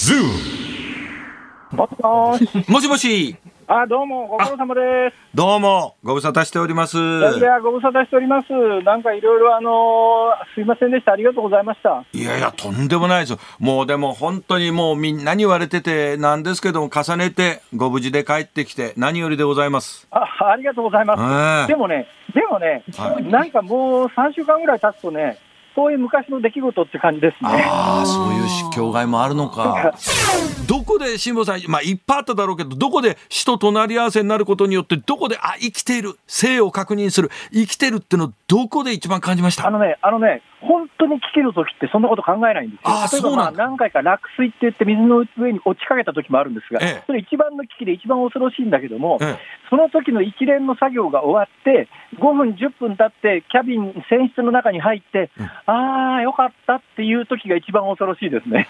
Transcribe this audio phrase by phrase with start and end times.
[0.00, 2.70] ズーもしもーし。
[2.70, 3.36] もしもし。
[3.66, 5.16] あ、どうも、ご苦労様です。
[5.34, 6.96] どうも、ご無沙汰しております。
[6.96, 7.00] い
[7.40, 8.48] やご無沙汰しております。
[8.84, 11.14] なんかいろいろ、あのーすいませんでした。
[11.14, 12.04] ありがとうございました。
[12.12, 13.38] いやいや、とんでもないですよ。
[13.58, 20.06] もうでも本当にもうみんなに言われててなんですけども、重ねてご無事で帰ってきて何よりでございます。
[20.12, 20.20] あ、
[20.52, 21.20] ありがとうございます。
[21.20, 25.38] ええでもね、でもね、はいなんかもう3週間ぐらい経つとね、
[25.78, 27.50] そういう昔の出来事って感じですね。
[27.64, 29.94] ああ、そういう失教外もあるのか。
[30.66, 39.68] どこで辛坊さん、まあいっぱいあっただろうけど、どこで死と隣り合わせになることによって、どこで、あ、生きている、生を確認する、生きてるってのをどこで一番感じました？
[39.68, 42.82] あのね、あのね、本当に危機の時ってそんなこと考えないんですよ。
[42.84, 55.30] あー例えばまあ何回か落水って言って水の上に落ちかけた時もあるんですが、ええそれ一番の危機で一番恐ろしいんだけども、ええその時の一連の作業が終わって、5分、10分経って、キャビン、船室の中に入って、
[55.66, 58.66] ああ、よかったっていう時が一番恐ろしいですね。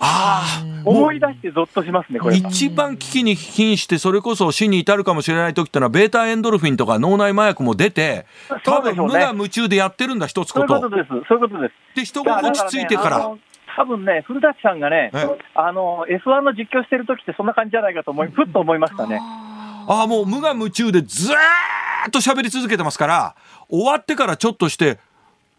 [0.00, 2.36] ああ、思い出してゾッとしますね、これ。
[2.36, 8.24] 一番危機に瀕して、それこそ死に至るかもしれない時ってのは、ベータエンドルフィンとか脳内麻薬も出て、
[8.64, 10.76] 多分無我夢中でやってるんだ、一つそうこと。
[10.76, 11.27] いうことです。
[11.28, 11.74] そういうことです。
[11.96, 13.30] で、人が落ち着いてから。
[13.76, 19.20] 多分ね、古舘さんがねええ、あの、F1 の実況してる時ってそんな感じじゃないかと思い、 ふっと思いましたね。
[19.20, 21.36] ああ、もう無我夢中でずー
[22.08, 23.36] っと喋り続けてますから、
[23.68, 24.98] 終わってからちょっとして、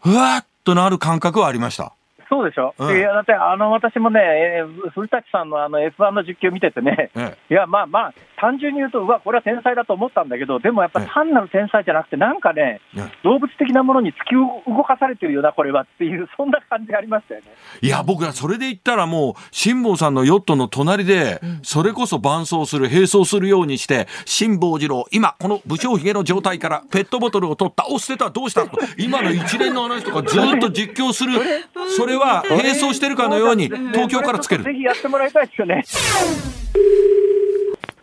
[0.02, 1.92] ふわーっとなる感覚はありました。
[2.30, 2.96] そうでしょ、うん。
[2.96, 11.10] いやだってあの私もね、えー古舘さんのあの F1 の実況見ててね、えいや、まあまあ、単純に言うと、うわ、これは天才だと思ったんだけど、でもやっぱええ。
[11.12, 17.46] 単なる天才じゃなくて、なんかね、え動物的なものに突き動かされてるよな、これはっていう、そんな感じがありましたよね。
[17.82, 31.32] いや、僕らそれで言ったらもう、辛坊さんのヨットの隣で、それこそ伴走する、並走するようにして、辛坊治郎、今、この武将髭の状態からペットボトルを取った、お、捨てた、どうしたと今の一連の話とかずっと実況する、
[31.96, 34.72] それは並走してるかのように、東京からつけるぜ。
[34.74, 35.84] ひやってもらいたいですよね。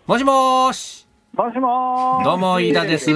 [0.05, 1.07] もしもーし。
[1.37, 3.11] もしもーしどうも、飯田です。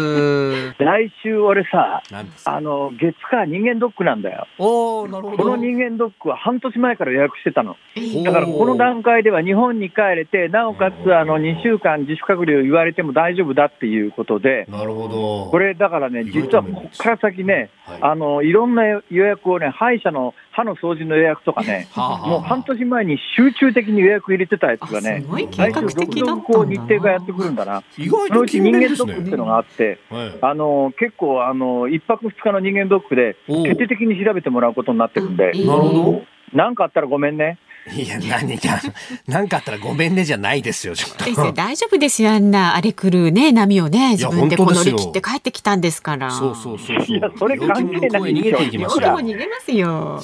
[0.77, 2.03] 来週、俺さ、
[2.45, 4.45] あの月火人間ドックなんだよ。
[4.59, 5.37] おー、なるほど。
[5.37, 7.77] この人間ドックは半年前から予約してたの。
[7.95, 15.49] 間だからこの段階では日本に帰れて、なおかつあの2週間自主隔離を言われても大丈夫だっていうことで、なるほど。
[15.49, 27.83] これだからね、実はここから先ね、はいあのいろんな予約をね、歯医者の歯の掃除の予約とかね、 もう半年前に集中的に予約入れてたやつがあねす、ごい計来週画的だ続々こう日程がやってくるんだな。
[27.97, 29.05] 意外そのうち人間ド。
[29.05, 36.23] ックっていうのがあって、はいあの結構あの、1泊2日の人間ドックで、徹底的に調べてもらうことになってるんで、うんなるほ
[36.53, 37.57] なんかあったらごめんね。
[37.87, 37.91] ど。
[37.95, 38.81] いや、何か、
[39.27, 41.23] 何かあったらごめんねじゃないですよ、ちょっと。
[41.23, 47.17] 先生大丈夫ですよあんな荒れ狂うね波をね自分でこう乗り切って帰ってきたんですからそうそうそうそう。
[47.17, 50.21] いやそれ関係ない逃げていきますよも逃げますよ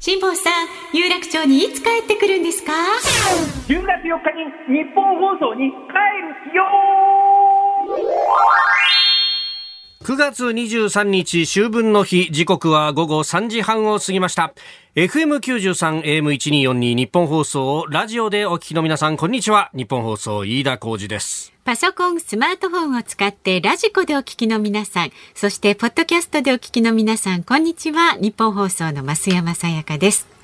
[0.00, 2.72] 辛坊さん有楽町にいつ帰ってくるんですか
[3.68, 6.64] ？10月4日に日本放送に帰るよ
[10.04, 14.52] 9月23日秋分の日時刻は午後3時半を過ぎました
[14.96, 28.18] FM93 AM1242 ニッポン放送をラジオでお聞きの皆さんこんにちはニッポン放送飯田浩司ですパソコン、スマートフォンを使ってラジコでお聞きの皆さん、そしてポッドキャストでお聞きの皆さん、こんにちは。
[28.20, 30.34] ニッポン放送の増山さやかです。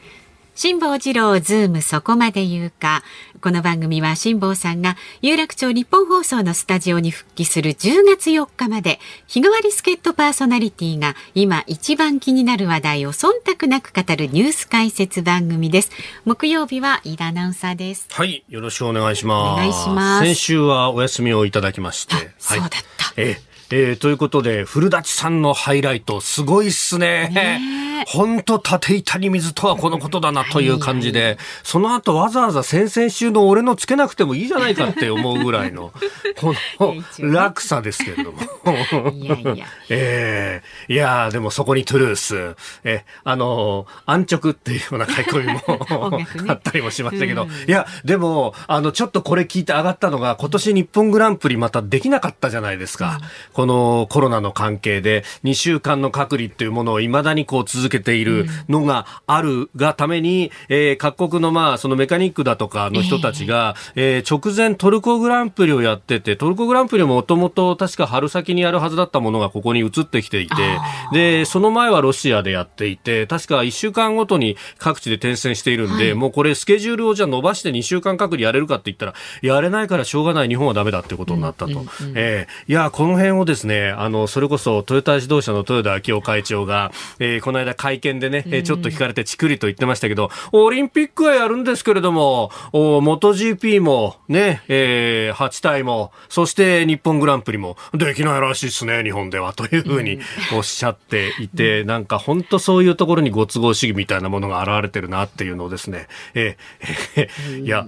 [0.54, 3.02] 辛坊治郎ズームそこまで言うか。
[3.40, 15.90] この番組は辛坊さんが有楽町日本放送のスタジオに復帰する10月4日まで日替わり助っ人パーソナリティが今一番気になる話題を忖度なく語るニュース解説番組です。
[16.26, 18.08] 木曜日は飯田アナウンサーです。
[18.10, 23.14] はいよろしくお願いしますお願いします先週はお休みをいただきましてはいそうだった。
[23.16, 27.28] えええーということで、古舘さんのハイライト、すごいっすね。
[27.32, 35.92] ね本当縦板に水とはこのことだなという感じで、その後わざわざ先々週の俺のつけなくてもいいじゃないかって思うぐらいの、
[36.36, 38.40] この落差ですけれども。
[39.12, 39.66] いやいや。
[39.90, 53.20] ええいやーでもそこにトゥルース、え、あのー安直っていうような書き込みも ねあったりもしましたけど、うんいや、でも、あの、ちょっとこれ聞いて上がったのが、今年日本グランプリまたできなかったじゃないですか。
[53.60, 70.54] このコロナの関係で、2週間の隔離っていうものを未だにこう続けているのがあるがために、えー各国のまあ、そのメカニックだとかの人たちが、えー直前トルコグランプリをやってて、トルコグランプリももともと確か春先にやるはずだったものがここに移ってきていて、
[71.12, 81.84] で、その前はロシアでやっていて、確か1週間ごとに各地で転戦しているんで、もうこれスケジュールをじゃあ伸ばして2週間隔離やれるかって言ったら、やれないからしょうがない日本はダメだってことになったと。
[82.14, 100.20] えーいや、この辺をですね、あの、それこそトヨタ自動車の豊田昭夫会長が、えー、この間会見でね、うん、ちょっと聞かれてチクリと言ってましたけど、オリンピックはやるんですけれども、お MotoGP もね、えー、8体も、そして日本グランプリもできないらしいですね、日本では、というふうに
[100.54, 107.86] おっしゃっていて、うん、なんか本当そういうところにご都合主義みたいなものが現れてるなっていうのをですね、えー、えー、いや、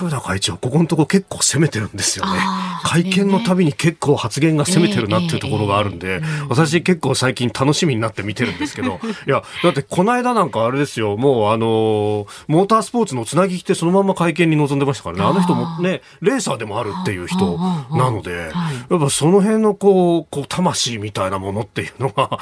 [0.00, 2.40] 豊田会長、ここのところ結構攻めてるんですよね。
[2.84, 17.58] 会見のたびに結構発言が攻めてるなっていうところがあるんで、私結構最近楽しみになって見てるんですけど、 いや、だってこの間なんかあれですよ、もうあの、モータースポーツのつなぎ来てそのまま会見に臨んでましたからね、あの人もね、レーサーでもあるっていう人
[17.90, 18.52] なので、
[18.90, 22.38] やっぱその辺のこう、こう、魂みたいなものっていうのが、 あ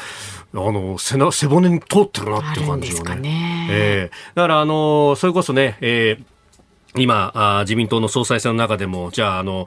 [0.54, 3.16] の、背な背骨に通ってるなっていう感じをね。
[3.16, 3.66] ね。
[3.70, 6.31] えー、だからあの、それこそね、えー
[6.96, 9.66] 今あ、自民党の総裁選の中でも、じゃあ、あの、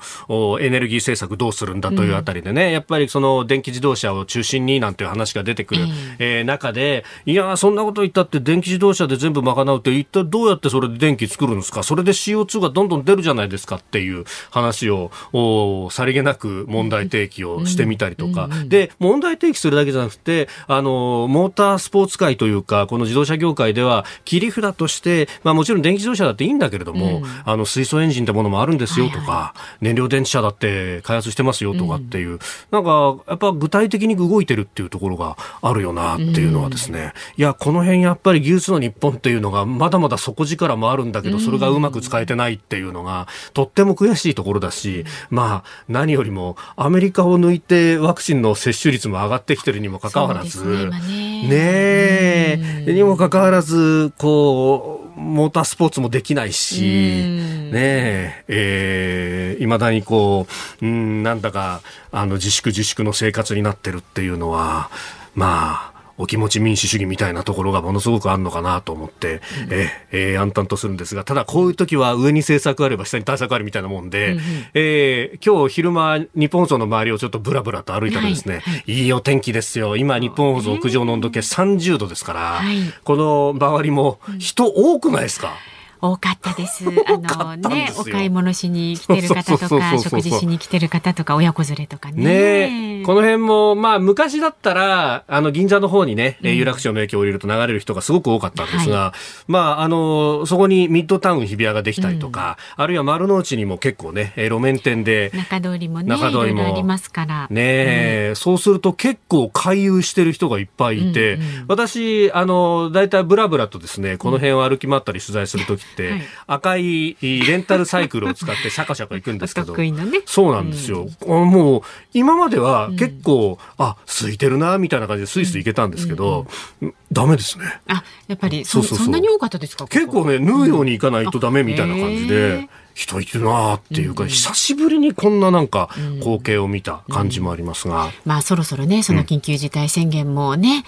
[0.62, 5.90] エネルギー政策どうするんだというあたりでね、うん、やっぱりその電気自動車を中心になんていう話が出てくる、うん、
[6.20, 11.82] えー、中で、いや、そんなこと言ったって電気自動車で全部賄うって、一体どうやってそれで電気作るんですか？
[11.82, 27.15] それで CO2 がどんどん出るじゃないですかっていう話を、おさりげなく問題提起をしてみたりとか、うん、で、問題提起するだけじゃなくて、あの、モータースポーツ界というか、この自動車業界では、切り札として、まあもちろん電気自動車だっていいんだけれども、
[27.46, 32.40] あの水素エンジンってものもあるんですよとか、燃料電池車だって開発してますよとかっていう、うん、
[32.72, 37.00] なんかやっぱ具体的に動いてるっていうところがあるよなっていうのはですね、
[37.38, 52.86] うん、いやこの辺やっぱり技術の日本っていうのがまだまだ底力もあるんだけどそれがうまく使えてないっていうのがとっても悔しいところだし、まあ何よりもアメリカを抜いてワクチンの接種率も上がってきてるにもかかわらず、ねね。
[52.88, 60.48] え、にもかかわらずこうモータースポーツもできないし、ねえ、えー、未だにこ
[60.82, 61.82] う、うん、なんだか、
[62.12, 64.90] あの、自粛自粛の生活になってるっていうのは、
[65.34, 69.42] まあ、お気持ち民主主義みたいなところがものすごくあるのかなと思って、うん、
[69.72, 74.40] ええー、暗淡とするんですが、ただこういう時は上に政策あれば下に対策あるみたいなもんで、うん、
[74.74, 79.98] えー、今日昼間、日本放送の周りをちょっとぶらぶらと歩いたらですね、はいはい、いいお天気ですよ。
[79.98, 86.86] 今、日本放送屋上の温度計30度ですから、はい、この周りも人多くないですか、うん多かったです。
[87.08, 92.24] あのね、お買い物しに来てる方とか、食事しに来てる方とか、親子連れとかね。
[92.24, 99.14] ねこの辺も、まあ、昔だったら、あの、銀座の方にね、うん、有楽町の駅を降りると流れる人がすごく多かったんですが、は
[99.48, 105.32] い、まあ、あの、そこにミッドタウン日比谷ができたりとか、うん、あるいは丸の内にも結構ね、路面店で。
[105.34, 107.48] 中通りもね、中通りもありますから。
[107.50, 119.94] ね、うん、そうすると結構回遊してる人がいっぱいいて、うんうん、私、あの、大体ブラブラとですね、この辺を歩き回ったり取材するときって、はい、赤いレンタルサイクルを使ってシャカシャカ行くんですけど、 ね、
[120.26, 121.82] そうなんですよ、うん、もう
[122.14, 126.48] 今までは結構、うん、あ空いてるなみたいな感じでスイスイ行けたんですけど、
[126.82, 127.66] うんうん、ダメですね。
[127.88, 129.88] あやっぱりそうそうそんなに多かったですか？
[129.88, 135.90] 結構ね縫うように行かないとダメみたいな感じで、人いるなっていうか、うん、久しぶりにこんななんか
[136.20, 140.86] 光景を見た感じもありますが、うん、まあそろそろねその緊急事態宣言もね、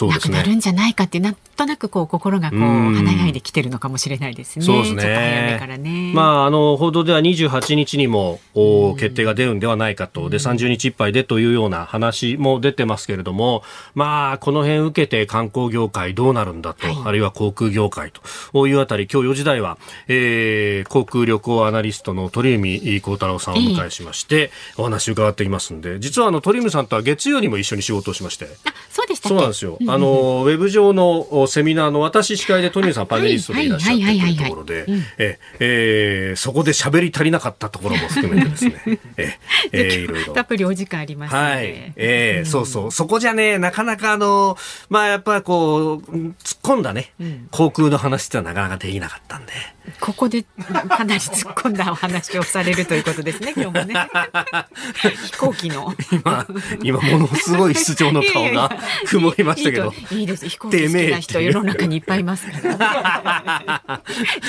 [0.00, 4.64] なくなるんじゃないかってなんとなくこう心がこう華やいできてるのかもしれないですね。
[4.64, 5.76] そうですね。
[5.78, 6.12] ね。
[6.14, 13.62] まああの報道では28日にもお決定が出るんではないかと、で30日いっぱいでというような話も出てますけれども、
[13.94, 18.10] まあこの辺受けて観光業界どうなるんだと、はい、あるいは航空業界
[18.52, 19.76] というあたり今日4時台は、
[20.08, 29.76] えー、航空旅行アナリストの鳥海幸太郎さんをお迎えしまして、お話伺っていますんで、実はあの鳥海さんとは月曜にも一緒に仕事をしまして、あそうでしたそうなんですよ。
[29.86, 34.86] あの、ウェブ上のセミナーの私司会でトニーさんパネリストでいらっしゃってというところで、
[35.18, 38.82] え、えー、そこで喋り足りなかったところも含めてですね、
[39.16, 39.38] え、
[39.72, 40.32] えー、 いろいろ。
[40.32, 41.92] たっぷりお時間ありますはい。
[41.96, 42.92] えー、そうそう。
[42.92, 44.56] そこじゃね、なかなかあの、
[44.88, 47.12] まあやっぱこう、突っ込んだね、
[47.50, 49.52] 航空の話ってのはなかなかできなかったんで。
[49.98, 50.44] ここで
[50.88, 53.94] かなり突っ込んだお話をされるということですね、今日もね。
[55.26, 55.94] 飛行機の。
[56.12, 56.46] 今、
[56.82, 58.70] 今ものすごい室長の顔が
[59.06, 59.92] 曇りましたけど。
[60.10, 60.48] いいです。
[60.48, 62.76] 飛行機好きな人世の中にいっぱいいますから。
[62.76, 64.02] はあ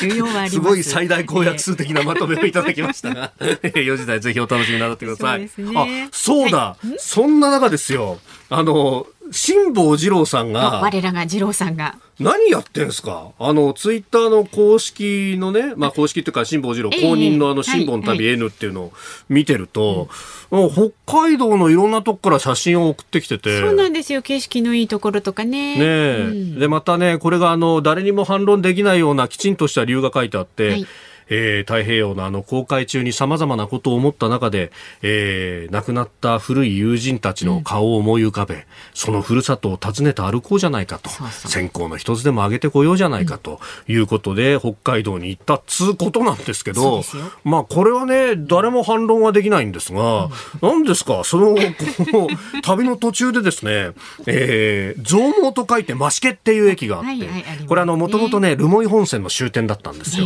[0.04, 0.52] ります。
[0.52, 5.50] すごい最大公約数的なまとめをいただきましたが、 4時台ぜひお楽しみになってください。
[5.50, 8.20] そう、ね、あ、そうだ、はい、そんな中ですよ。
[8.50, 10.82] あの、辛坊治郎さんが。
[10.82, 11.98] 我らが治郎さんが。
[12.20, 13.32] 何やってんすか？
[13.40, 18.94] あの、ツイッターの公式のね、まあ公式っていうか、辛坊治郎公認のあの、辛坊の旅 N っていうのを
[19.30, 20.10] 見てると、
[20.50, 20.92] 北
[21.24, 23.60] 海道のいろんなとこから写真を送ってきてて。
[23.60, 24.22] そうなんですよ。
[24.22, 25.76] 景色のいいところとかね。
[25.76, 30.86] ねえ、うん、で、またね、これがあの、誰にも反論できないようなきちんとした理由が書いてあって、はい
[31.32, 34.72] えー、太平洋のあの航海中に様々なことを思った中で、
[35.02, 38.62] えー、亡くなった古い友人たちの顔を思い浮かべ、うん、
[38.94, 47.02] そのふるさとを訪ねて歩こうじゃないかと、先行の一つでも挙げてこようじゃないかということで、うん、北海道に行ったっつうことなんですけど、
[47.46, 50.30] まあこれはね、誰も反論はできないんですが、
[50.62, 51.62] 何ですか、その、こ
[52.08, 52.28] の
[52.62, 53.92] 旅の途中でですね、
[54.28, 60.26] えー、増毛と書いて増毛っていう駅があって、はいはい、これあの、もともとね、留萌本線の終点だったんですよ。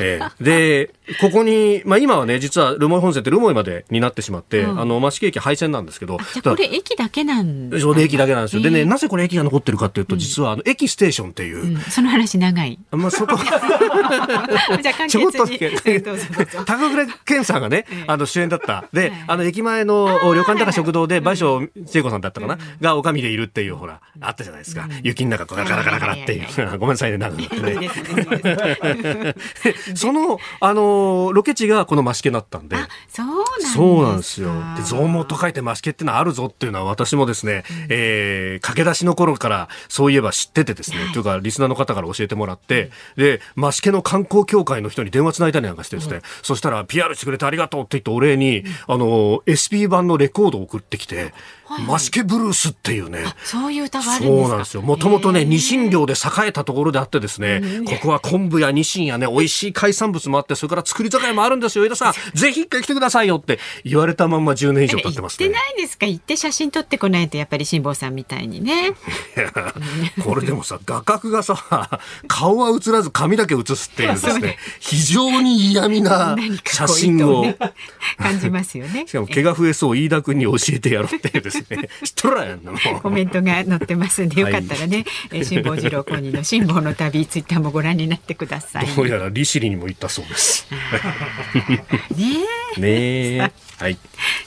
[0.00, 6.18] えー、で、ここに、まあ今はね、実は留萌本線って留萌までになってしまって、うん、あの、増毛駅廃線なんですけど。
[6.34, 8.62] じゃこれ駅だけなんですか、駅だけなんですよ。
[8.62, 12.78] でね、なぜこれ駅が残ってるかっていうと、実はあの、駅ステーションっていう、うん、その話長い。
[12.92, 15.46] まあそこ、 じゃあちょっと
[16.64, 18.84] 高倉健さんがね、 あの主演だった。
[18.92, 24.88] で、あの駅前の旅館とか食堂で、倍賞千恵子さんだったかな、がおかみでいるっていう、ほら、あったじゃないですか。
[25.02, 26.46] 雪の中、ガラガラガラガラっていう。
[26.78, 28.54] ごめんなさいね、長くなって
[29.24, 29.34] ね。
[29.94, 30.25] その、
[30.60, 32.76] あの、ロケ地がこの増毛だったんで。
[33.74, 34.52] そうなんですよ。
[34.76, 51.32] で、増毛と書いて増毛ってのはあるぞっていうのは私もですね、え駆け出しの頃からそういえば知っててですね、というかリスナーの方から教えてもらって、で、増毛の観光協会の人に電話つないだりなんかしてですね、そしたら PR してくれてありがとうって言ってお礼に、あの、SP 版のレコードを送ってきて、
[51.86, 53.24] マスケブルースっていうね。
[53.44, 54.82] そういう歌があるんですそうなんですよ。
[54.82, 62.14] もともとね、ニシン漁で栄えたところであってですね、ここは昆布やニシンやね、美味しい海産物もあって、それから作り酒屋もあるんですよ、 江田さん。
[62.34, 65.46] ぜひ一回来てくださいよって言われたまんま10年以上経ってますね。
[65.46, 66.06] 行ってないんですか？
[66.06, 68.92] 行って写真撮ってこないと、やっぱり辛坊さんみたいにね。
[70.24, 77.46] これでもさ、画角がさ、顔は映らず髪だけ映すっていうですね、非常に嫌味な写真を。
[78.18, 79.04] 感じますよね。
[79.06, 81.88] しかも毛が増えそう飯田君に教えてやろうっていうですね。
[82.04, 83.00] 知っとらやんなもう。
[83.00, 88.86] コメントが載ってますんで、よかったらね、はい、辛坊治郎公認の辛坊の旅、 ツイッターもご覧になってください。
[88.86, 90.66] どうやら利尻にも行ったそうです。
[92.16, 92.26] ね
[92.76, 93.38] え。
[93.38, 93.98] ねはい。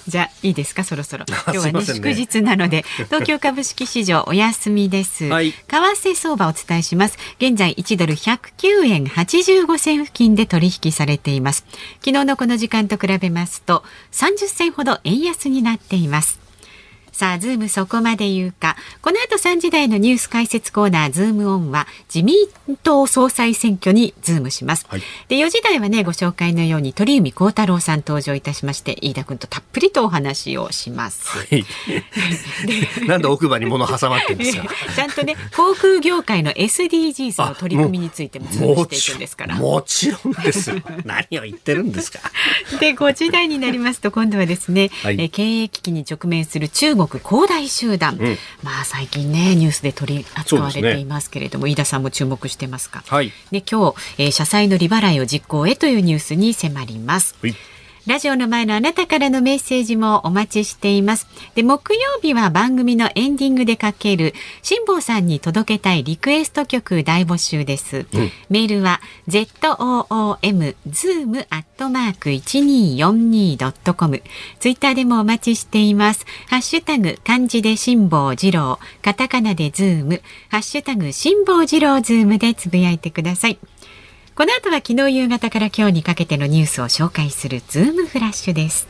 [0.08, 0.84] じゃあいいですか？
[0.84, 1.26] そろそろ。
[1.28, 5.26] 今日はねね祝日なので東京株式市場お休みです。
[5.26, 7.18] はい、為替相場をお伝えします。
[7.40, 11.64] 現在1ドル109円85銭付近で取引されています。
[12.04, 16.40] 昨日のこの時間と比べますと30銭ほど円安になっています。
[17.12, 18.76] さあ、ズームそこまで言うか。
[19.02, 22.36] この後3時台のニュース解説コーナー、ズームオンは自民
[22.84, 24.86] 党総裁選挙にズームします。
[24.88, 31.28] はい、で、4時台はね、ご紹介のように鳥海高太朗さん登場いたしまして、飯田君とたっぷりとお話をします。
[31.28, 31.66] はい。
[33.08, 34.68] なんで奥歯に物挟まってんですか？
[34.96, 39.56] ちゃんとね、航空業界の SDGs の取り組みについてもズームしていくんですから。
[39.56, 40.72] もちろんです。
[41.06, 42.20] 何を言ってるんですか？
[42.80, 53.04] で、5時台になりますと、今度はですね、はい、え経営危機に直面する中国恒大集団、うん、まあ最近ねニュースで取り扱われていますけれども、ね、飯田さんも注目してますか？
[53.08, 53.32] はい。
[53.52, 57.36] で今日、えー、社債の利払いを実行へというニュースに迫ります。
[57.42, 57.56] はい
[58.10, 61.28] ラジオの前のあなたからのメッセージもお待ちしています。
[61.54, 68.08] で、木曜日は番組のエンディングでかける、辛坊さんに届けたいリクエスト曲大募集です。
[68.12, 74.24] うん、メールは、zoom, zoom, アットマーク 1242.com。
[74.60, 76.26] ツイッターでもお待ちしています。
[76.48, 83.60] ハッシュタグ、漢字で辛坊治郎、カタカナでズーム、ハッシュタグ、辛坊治郎ズームでつぶやいてください。
[84.40, 88.88] この後は昨日夕方から今日にかけてのニュースを紹介するズームフラッシュです。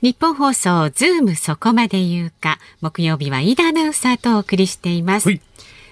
[0.00, 5.38] ニッポン放送ズームそこまで言うか木曜日は飯田アナウンサーとお送りしています。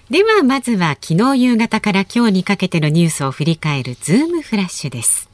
[0.09, 5.29] ではまずは昨日夕方から今日にかけてのニュースを振り返るズームフラッシュです。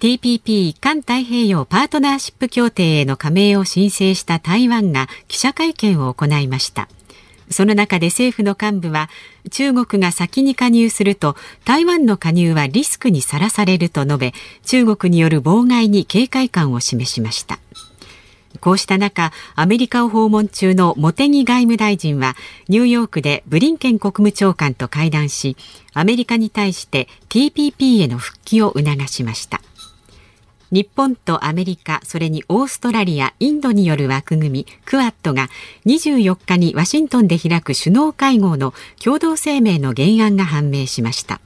[0.00, 6.88] TPP 環太平洋パートナーシップ協定への加盟を申請した台湾が記者会見を行いました。
[7.54, 9.08] その中で政府の幹部は
[9.50, 14.32] 中国が先に加入すると台湾の加入はリスクにさらされると述べ
[14.64, 17.60] 中国による妨害に警戒感を示しました。
[18.60, 22.34] こうした中アメリカを訪問中の茂木外務大臣は
[22.68, 25.56] ニューヨークでブリンケン国務長官と会談し
[25.92, 29.60] アメリカに対して TPP への復帰を促しました。
[30.74, 35.48] 日本とアメリカ、それにオーストラリア、インドによる枠組み、クアッドが
[35.86, 41.40] 24日にワシントンで開く首脳会合の共同声明の原案が判明しました。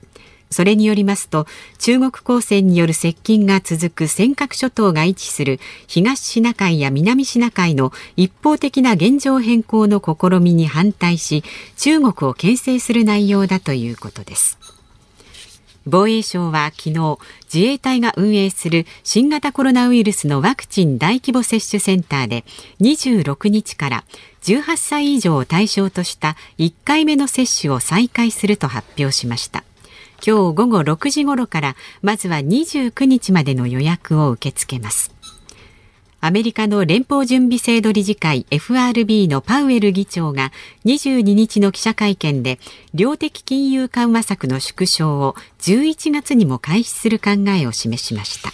[0.51, 11.45] それによりますと中国公船による接近が続く尖閣諸島が位置する東シナ海や南シナ海の一方的な現状変更の試みに反対し
[11.77, 14.59] 中国を牽制する内容だということです
[15.91, 17.19] 防衛省は昨日
[17.53, 22.45] 自衛隊が運営する新型コロナウイルスのワクチン大規模接種センターで
[22.81, 24.05] 26日から
[24.43, 29.65] 18歳以上を対象とした1回目の接種を再開すると発表しました。
[30.25, 35.18] 今日午後6時頃からまずは29日までの予約を受け付けます。
[36.21, 40.51] アメリカの連邦準備制度理事会 FRB のパウエル議長が
[40.85, 42.59] 22日の記者会見で
[42.93, 48.51] 量的金融緩和策の縮小を11月にも開始する考えを示しました。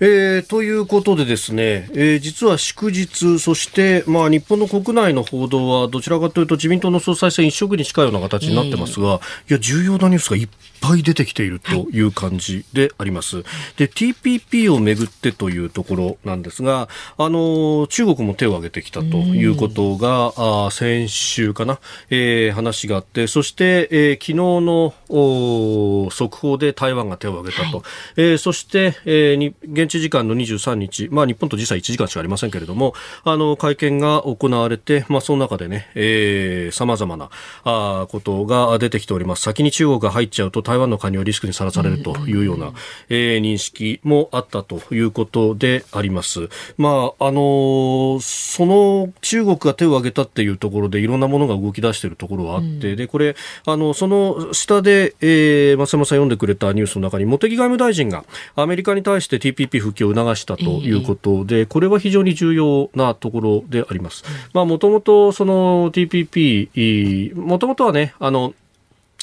[0.00, 10.48] えー、ということでですね、えー、実は祝日、そして、まあ、日本の国内の報道はどちらかというと自民党の総裁選一色に近いような形になってますが、いや、重要なニュースがいっ
[10.80, 13.42] ぱい出てきているという感じであります。
[13.76, 21.80] で、TPP をめぐってというところなんですが、あの、中国も手を挙げてきたということが、あ先週かな、
[22.10, 27.78] えー、話があって、そして、えー、昨日の速報で台湾が手を挙げたと。
[27.78, 32.92] はい、えー、そして、えー、に現現地時間の23日、まあ、日本と時差1時間しかありませんけれども、
[33.24, 37.30] あの、会見が行われて、まあ、その中でね、えー、様々な、
[37.64, 39.42] あことが出てきております。
[39.42, 42.74] 先に中国が入っちゃうと台湾の加入はリスクにさらされるというような、
[43.08, 46.50] えー、認識もあったということであります。
[46.76, 53.34] まあ、あのー、その中国が手を挙げたっていうところでいろんなものが動き出しているところはあって、うん、で、これ、
[53.64, 64.22] あの、その下で、えー、松山さん読んでくれたニュースの中に、茂木外務大臣がアメリカに対して TPP 復帰を促したということで、これは非常に重要なところであります。
[64.52, 68.52] まあ、もともとその TPP、もともとはね、あの、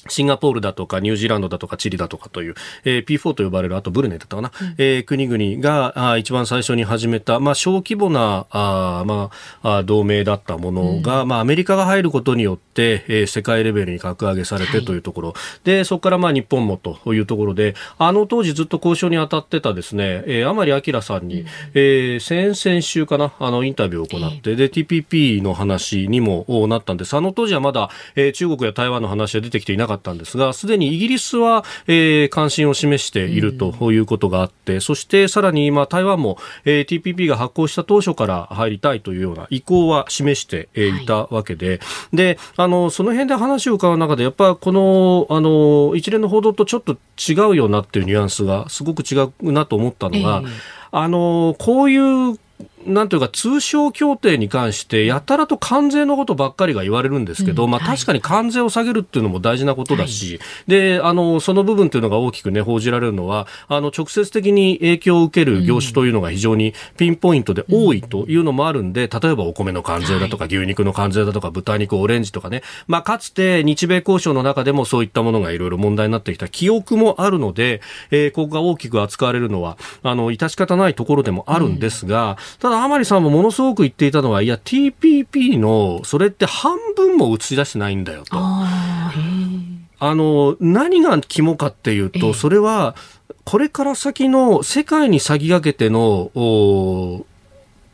[0.07, 9.31] シンガポールだとかニュージーランドだとかチリだとかという、えー、P4 と呼ばれるあとブルネイだったかな、うん、えー、国々があ一番最初に始めた、まあ、小規模なあ、ま
[9.63, 27.15] あ、同盟だったものが、うん、まあ、アメリカが入ることによって、えー、世界レベルに格上げされてというところ、はい、でそこからまあ日本もというところであの当時ずっと交渉に当たってたですね、えー、甘利明さんに、うん、えー、先々週かなあのインタビューを行って、で TPP の話にもなったんです。
[27.15, 41.75] あの当時はまだ、えー、中国や台湾の話は出てきていなかったんですが、すでにイギリスは、えー、関心を示しているということがあって、うん、そしてさらに今、台湾も、えー、TPP が発行した当初から入りたいというような意向は示して、えー、いたわけで、は
[42.13, 50.51] い、で、あの、その辺で話を伺う中で、やっぱこの、あの、一連の報道とちょっと違うよなっていうニュアンスがすごく違うなと思ったのが、えー、
[50.91, 52.37] あの、こういう
[52.85, 88.37] なんというか通商協定に関してやたらと関税のことばっかりが言われるんですけど、うん、まあ確かに関税を下げるっていうのも大事なことだし、はい、であのその部分というのが大きくね報じられるのはあの直接的に影響を受ける業種というのが非常にピンポイントで多いというのもあるんで、例えばお米の関税だとか牛肉の関税だとか豚肉オレンジとかね、まあかつて日米交渉の中でもそういったものがいろいろ問題になってきた記憶もあるので、えー、ここが大きく扱われるのはあの致し方ないところでもあるんですが、ただ甘利さんもものすごく言っていたのは、いや、TPP の、それって半分も映し出してないんだよと。
[88.37, 92.95] あの、何が肝かっていうと、それは、
[93.43, 96.31] これから先の世界に先駆けての、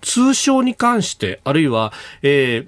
[0.01, 2.67] 通商に関して、あるいは、え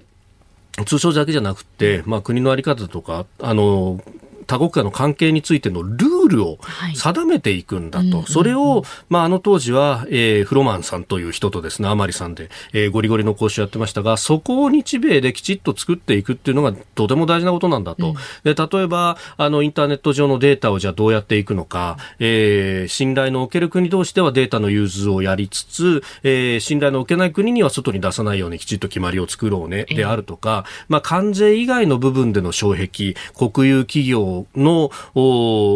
[0.73, 4.01] ー、通商だけじゃなくて、まあ、国の在り方とか、あの、
[4.45, 6.59] 多国間の関係についてのルールを
[6.95, 18.09] 定めていくんだと、はい、それを、まあ、あの当時は、えー、フロマンさんという人とですね、甘利さんで、えー、ゴリゴリの交渉やってましたが、そこを日米できちっと作っていくっていうのがとても大事なことなんだと。
[18.09, 34.89] うん、で例えば、あの、インターネット上のデータをじゃあどうやっていくのか、えー、信頼のおける国同士ではデータの融通をやりつつ、えー、信頼のおけない国には外に出さないようにきちっと決まりを作ろうね、であるとか、まあ、関税以外の部分での障壁、国有企業の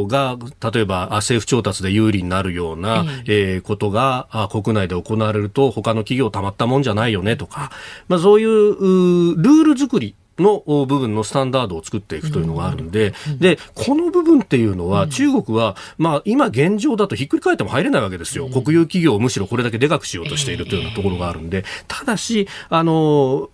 [0.07, 0.37] が
[0.71, 7.71] 例えば政府調達で有利になるような、えー、ことが国内で行われると他の企業たまったもんじゃないよねとか、
[8.07, 18.47] まあ、そういうルール作りの部分のスタンダードを作っていくというのがあるんで、で、この部分っていうのは、中国は、まあ、今現状だとひっくり返っても入れないわけですよ。
[18.47, 23.49] 国有企業をむしろこれだけでかくしようとしているというようなところがあるんで、ただし、あの、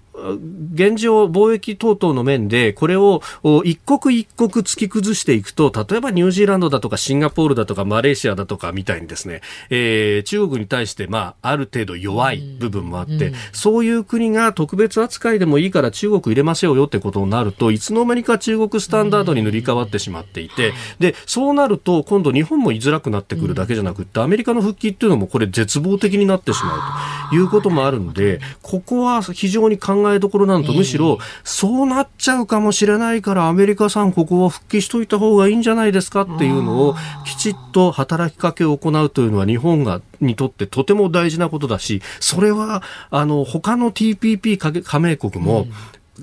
[0.73, 3.21] 現状、貿易等々の面で、これを
[3.63, 36.21] 一国一国突き崩していくと、例えばニュージーランドだとかシンガポールだとかマレーシアだとかみたいにですね、えー、中国に対して、まあ、ある程度弱い部分もあって、うん、そういう国が特別扱いでもいいから中国入れましょうよってことになると、いつの間にか中国スタンダードに塗り替わってしまっていて、で、そうなると、今度日本も居づらくなってくるだけじゃなくて、アメリカの復帰っていうのもこれ絶望的になってしまうということもあるんで、ここは非常に考ええどころなのと、むしろそうなっちゃうかもしれないからアメリカさんここは復帰しといた方がいいんじゃないですか？
[36.21, 45.67] っていうのをきちっと働きかけを行うというのは日本がにとってとても大事なことだしそれはあの他の TPP 加盟国も、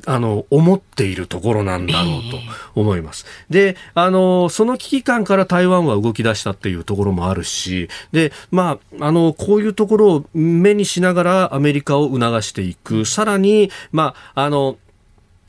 [0.06, 2.38] あの、思っているところなんだろうと
[2.80, 3.26] 思います。
[3.48, 13.04] で、あの、その危機感から台湾は動き出したっていうところもあるし、で、まあ、あの、こういうところを目にしながらアメリカを促していく。
[13.04, 14.76] さらに、まあ、あの、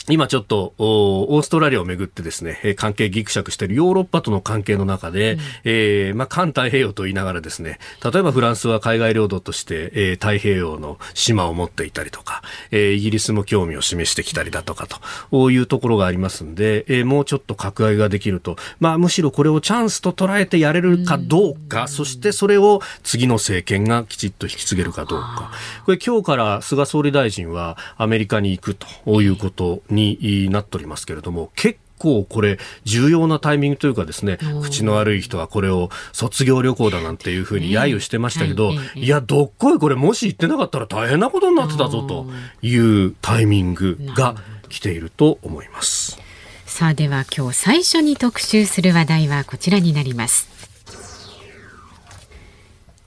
[0.10, 14.88] 今ちょっとオーストラリアをめぐってですね関係ぎくしゃくしているヨーロッパとの関係の中で、うん、えー、まあ、環太平洋と言いながらですね例えばフランスは海外領土として、えー、太平洋の島を持っていたりとか、えー、イギリスも興味を示してきたりだとか
[15.30, 25.52] というところがありますんで、えー、もうちょっと格上げができると、まあ、むしろこれをチャンスと捉えてやれるかどうか、うん、そしてそれを次の政権がきちっと引き継げるかどうか。
[25.86, 42.25] これ今日から菅総理大臣はアメリカに行くということになっておりますけれども、結構これ重要なタイミングというかですね、口の悪い人はこれを卒業旅行だなんていうふうに揶揄してましたけど、いや、どっこいこれもし行ってなかったら大変なことになってたぞと
[42.62, 44.36] いうタイミングが
[44.69, 46.17] 来ていると思います。
[46.65, 50.49] さあでは今日最初に特集する話題はこちらになります。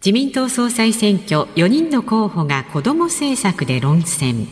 [0.04, 4.46] 自民党総裁選挙4人の候補が子ども政策で論戦。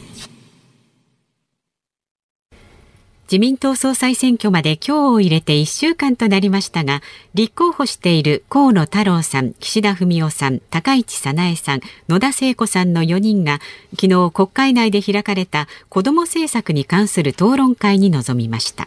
[3.33, 7.01] 自民党総裁選挙まで今日を入れて1週間となりましたが、
[7.33, 13.61] 立候補している河野太郎さん、岸田文雄さん、高市早苗さん、野田聖子さんの4人が、
[13.99, 18.87] 昨日国会内で開かれた子ども政策に関する討論会に臨みました。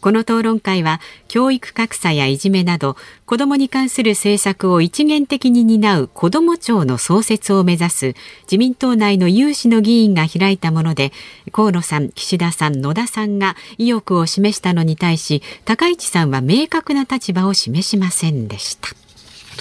[0.00, 11.12] この討論会は教育格差やいじめなど子どもに関する政策を一元的に担う子ども庁の創設を目指す自民党内の有志の議員が開いたもので
[11.52, 18.90] 河野さん、岸田さん、野田さんが意欲を示したのに対し高市さんは明確な立場を示しませんでした。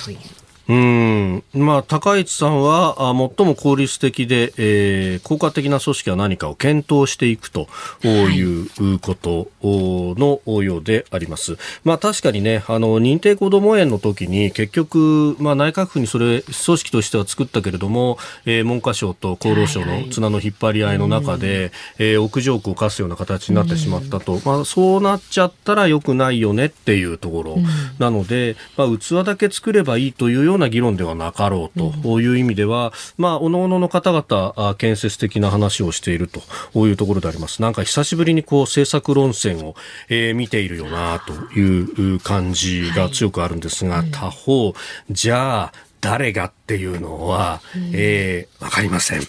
[0.04, 1.44] といううん。
[1.54, 7.68] まあ、高市さんは最も効率的で、えー、効果的な組織は何かを検討していくと
[8.04, 11.58] いうことのようであります。
[11.84, 27.58] まあ、確かにね、あの認定こども園の時に結局、まあ、内閣府にそれ組織としては作ったけれども、えー、文科省と厚労省の綱の引っ張り合いの中で、はいはい、えー、屋上区を課すような形になってしまったと、まあ、そうなっちゃったらよくないよねっていうところ
[28.00, 37.62] なので、まあ、器だけ作ればいいというような議論ではなかろうという意味では、まあ、おのおのの方々、建設的な話をしているというところであります。
[37.62, 39.76] なんか久しぶりにこう政策論戦を、
[40.10, 44.74] えー、見ているよなという感じが強くあるんですが、はい、他方、
[45.10, 49.22] じゃあ、誰がっていうのは、うん、えー、わかりません。
[49.22, 49.26] い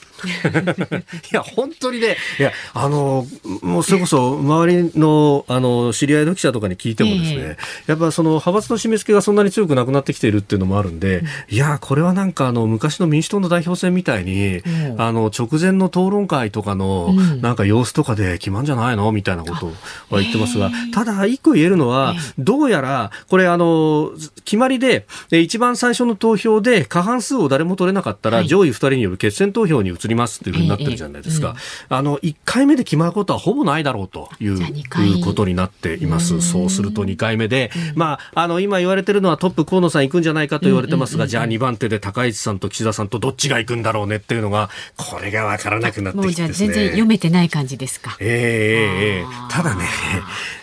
[1.30, 3.26] や、本当にね、いや、あの、
[3.60, 19.12] もうそれこそ、周りの、あの、知り合いの記者とかに聞いてもですね、えー、やっぱその、派閥の締め付けがそんなに強くなくなってきているっていうのもあるんで、うん、いや、これはなんか、あの、昔の民主党の代表選みたいに、うん、あの、直前の討論会とかの、なんか様子とかで決まんじゃないの？
[19.12, 19.66] みたいなこと
[20.08, 20.70] は言ってますが、え。
[20.90, 24.12] ー、ただ、一個言えるのは、どうやら、これ、あの、
[24.44, 31.56] 決まりで、一番最初の投票で過半数を誰も取れなかったら、上位2人による決選投票に移りますっていうふうになってるじゃないですか。
[31.88, 36.40] あの、1回目で決まることはほぼないだろうということになっています。
[36.40, 48.16] そうすると2回目で、まあ、あの、今言われてるのはトップ河野さん行くんじゃないかと言われてますが、じゃあ2番手で高市さんと岸田さんとどっちが行くんだろうねっていうのが、これがわからなくなってきて、ね、全然読めてない感じですか。
[48.20, 49.84] ええー、ただね、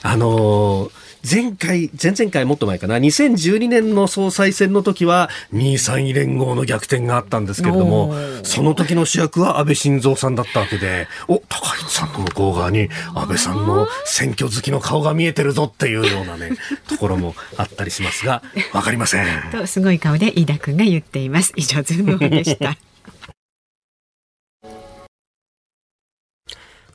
[0.01, 16.51] あのー前回、前々回もっと前かな、2012年の総裁選の時は、2位3位連合の逆転があったんですけれども、その時の主役は安倍晋三さんだったわけで、お、高市さんの向こう側に安倍さんの選挙好きの顔が見えてるぞっていうようなね、
[16.89, 18.41] ところもあったりしますが、
[18.73, 19.27] わかりません。
[19.51, 21.53] と、すごい顔で飯田君が言っています。
[21.55, 22.77] 以上、ズームでした。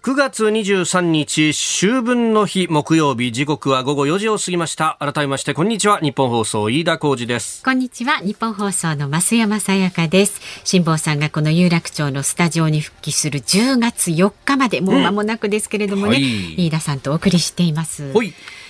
[0.07, 3.33] 9月23日秋分の日木曜日。
[3.33, 4.97] 時刻は午後4時を過ぎました。
[5.01, 5.99] 改めましてこんにちは。
[5.99, 7.61] 日本放送飯田浩二です。
[7.65, 8.19] こんにちは。
[8.19, 10.41] 日本放送の増山さやかです。
[10.63, 18.13] 辛坊さんがこの有楽町のスタジオに復帰する10月4日までもう間もなくですけれどもね、うんはい、飯田さんとお送りしています。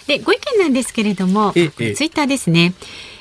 [0.07, 2.72] でご意見なんですけれどもツイッターですね、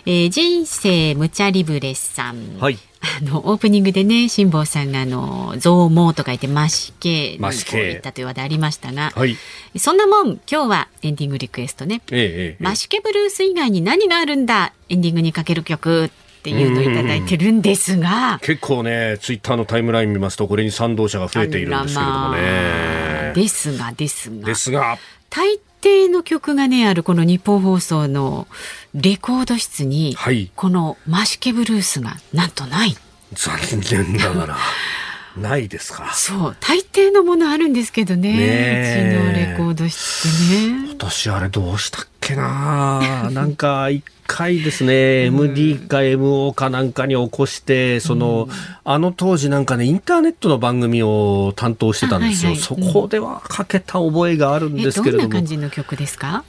[0.06, 2.78] えー、人生無茶リブレさん、はい
[3.22, 9.38] あのオープニングでね辛坊さんがあの増毛と書いてマシケにこう言ったという話題ありましたが、はい、
[9.78, 16.10] そんなもん今日はエンディングリクエストね、ええマシケブルース以外に何があるんだエンディングにかける曲っ
[16.46, 23.32] ていうのをいただいてるんですが、結構ね、ツイッターのタイムライン見ますと、これに賛同者が増えているんですけれどもね。
[23.32, 23.34] あ。
[23.34, 24.46] ですがですが。
[24.46, 28.48] ですが、大抵の曲がねあるこの日本放送の
[28.94, 30.52] レコード室に、はい。
[30.56, 32.96] このマシケブルースがなんとない。
[33.34, 33.60] 残
[33.92, 34.58] 念ながら、
[35.38, 36.14] ないですか。
[36.14, 39.12] そう大抵のものあるんですけどねねえ。
[39.12, 40.90] うちのレコード室ってね。
[40.98, 48.48] 私あれどうしたっけな なんか一回ですね、MD か MO かなんかに起こして、その、
[48.84, 52.52] あの当時なんかね、インターネットの番組を担当してたんですよ。
[52.52, 55.46] あはいはいそこではかけた覚えがあるんえですけれどもどんな感。
[55.46, 56.44] じの曲ですか？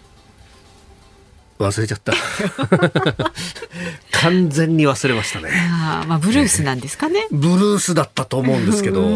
[1.58, 2.12] 忘れちゃった。
[4.22, 5.50] 完全に忘れましたね。
[5.52, 9.02] あーまあブルースなんですかね、 ブルースだったと思うんですけど。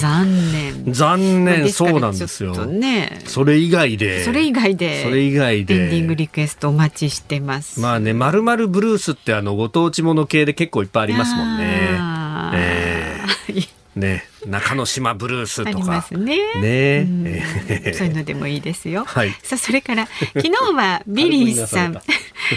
[0.00, 0.92] 残念。
[0.92, 2.66] 残念、そうなんですよ。
[2.66, 3.20] ね。
[3.26, 4.24] それ以外で。
[4.24, 5.02] それ以外で。
[5.02, 5.74] それ以外で。
[5.74, 7.80] エンディングリクエストお待ちしてます。
[7.80, 11.96] まあね、まるまるブルースってあの、ご当地もの系で結構いっぱいありますもんね。
[11.98, 12.58] あー。
[12.58, 13.68] え。
[13.98, 15.86] ね、中之島ブルースありとか。
[15.86, 16.36] ますね。
[16.60, 17.06] ね。
[17.08, 17.26] うん。
[17.26, 19.04] えーそういうのでもいいですよ。
[19.04, 19.30] はい。
[19.42, 21.94] さあそれから昨日はビリーさん。
[21.94, 22.02] 軽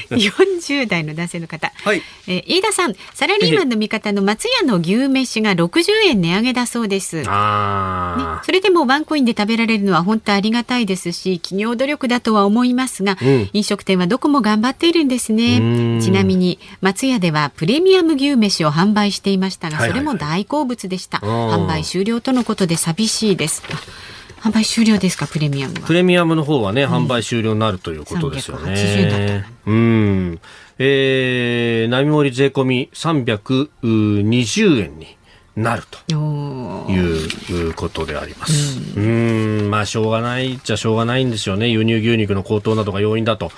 [0.10, 2.02] 40代の男性の方、はい。
[2.28, 7.18] えー飯田さんサラリーマンの味方の松屋の牛飯が60円値上げだそうです。
[7.18, 13.50] ね、あそれでもワンコインで食べられるのは本当ありがたいですし企業努力だとは思いますが、うん。
[13.54, 16.02] 飲食店はどこも頑張っているんですうねん。
[16.02, 20.06] ちなみに松屋ではプレミアム牛飯を販売していましたがはいはいはい。
[20.06, 23.76] それも大好物でした、うん販売終了とのことで寂しいですあ
[24.42, 25.82] 販売終了ですかプレミアムは？
[25.82, 29.46] プレミアムの方はね、販売終了になるということですよ380ね。
[29.68, 30.40] うん。
[30.80, 35.16] えー、並盛り税込み320円に
[35.56, 36.14] なると。
[36.14, 38.80] いうことであります。
[38.80, 41.68] うーん、まあ、しょうがないっちゃしょうがないんですよね。
[41.68, 43.52] 輸入牛肉の高騰などが要因だと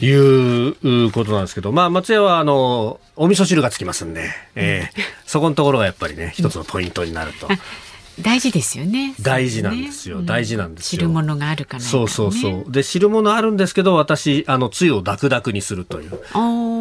[0.00, 7.48] いうことなんですけど、まあ、松屋は、あの、お味噌汁がつきますんで、えーそこのところがやっぱりね、一つのポイントになると。
[8.20, 9.14] 大事ですよね。
[9.20, 10.20] 大事なんですよ。
[10.20, 10.26] ね。
[10.26, 11.00] 大事なんですよ。
[11.00, 12.72] 汁物があるかないか、ね、そうそうそう。
[12.72, 16.10] で、汁物あるんですけど、私、あの、つゆをダクダクにするという。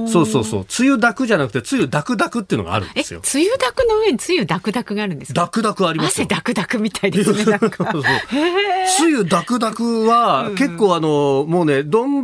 [0.07, 0.65] そうそうそう。
[0.65, 3.21] つゆダクじゃなくて、つゆダクダクっていうのがあるんえですよ。
[3.23, 5.41] つゆだくの上につゆだくだくがあるんですか？
[5.41, 6.27] ダクダクあります汗よ。
[6.27, 7.49] だくだくみたいですねつ
[9.09, 12.23] ゆダクダクは、結構あの、もうね、丼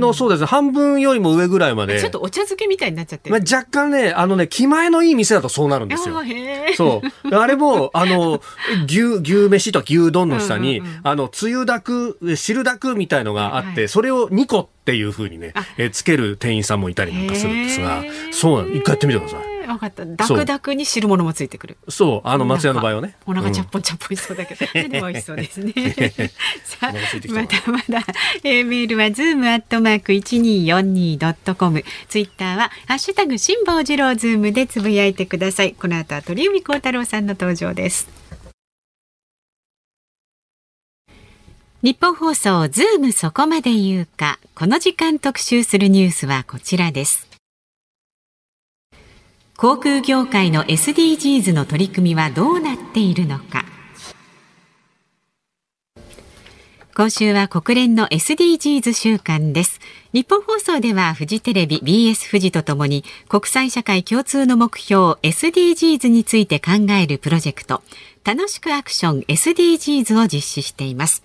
[0.00, 2.00] のそうですね、半分よりも上ぐらいまで。
[2.00, 3.32] ちょっとお茶漬けみたいになっちゃってる。
[3.32, 6.16] まあ、若干ね、あのね、気前のいい店だとそうなるんですよ。
[6.76, 7.34] そう。
[7.36, 8.40] あれも、あの、
[8.88, 18.74] 牛、牛飯とか牛丼の下に、うんうんうんあの、つゆだく、汁だくみたいのがあって、はいそれを2個っていう風にねあ、えーつける店員さんもいたりなんかするんですがそうなの。
[18.74, 19.40] 一回やってみてください。
[19.52, 20.04] えーわかった。
[20.06, 21.76] ダクダクに汁物もついてくる。
[21.88, 23.16] そう、あの、松屋の場合はね。
[23.26, 25.72] お腹うんちゃっぽんちゃっぽんしそうだけど、でも美味しそうですね。
[26.64, 26.92] さあ
[27.32, 28.06] まだまだ、
[28.44, 35.74] えーメールはズームアットマーク一二四二ドットコム、ツイッターはハッシュタグ辛坊治郎ズームでつぶやいてください。
[35.74, 38.17] この後は鳥海高太朗さんの登場です。
[41.80, 47.28] 日本放送ズームそこまで言うか、この時間特集するニュースはこちらです。
[49.56, 53.64] 航空業界の SDGs の取り組みはどうなっているのか。
[56.96, 59.78] 今週は国連の SDGs 週間です。
[60.12, 67.82] 日本放送ではフジテレビ BS フジとともに国際社会共通の目標 SDGs について考えるプロジェクト
[68.24, 71.22] 楽しくアクション SDGs を実施しています。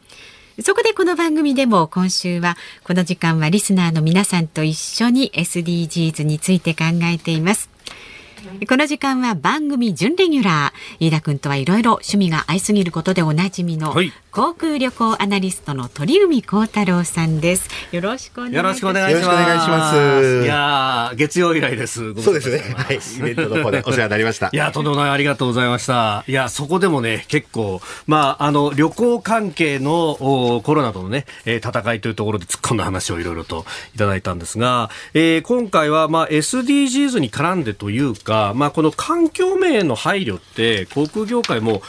[0.62, 7.72] そこでこの番組でも今週はこの時間はリスナーの皆さんと一緒に SDGs について考えています。
[8.70, 13.96] この時間は番組準レギュラー飯田君とはいろいろ趣味が合いすぎることでおなじみの、
[14.34, 20.44] 航空旅行アナリストの鳥海高太郎さんですよろしくお願いしますよろしくお願いします。
[20.44, 22.16] いやー月曜以来です。
[22.16, 22.34] そう。
[22.34, 22.96] ですねはい。
[22.96, 24.58] イベントの方でお世話になりましたい。
[24.58, 26.24] や、とんでもない、ありがとうございました。
[26.28, 41.84] いや、そこでもね、結構、まあ、あの、旅行関係のおコロナとのね、えー戦いというところで突っ込んだ話をいろいろといただいたんですが、えー今回は、まあ、SDGs に絡んでというか、まあ、この環境面への配慮って、航空業界も、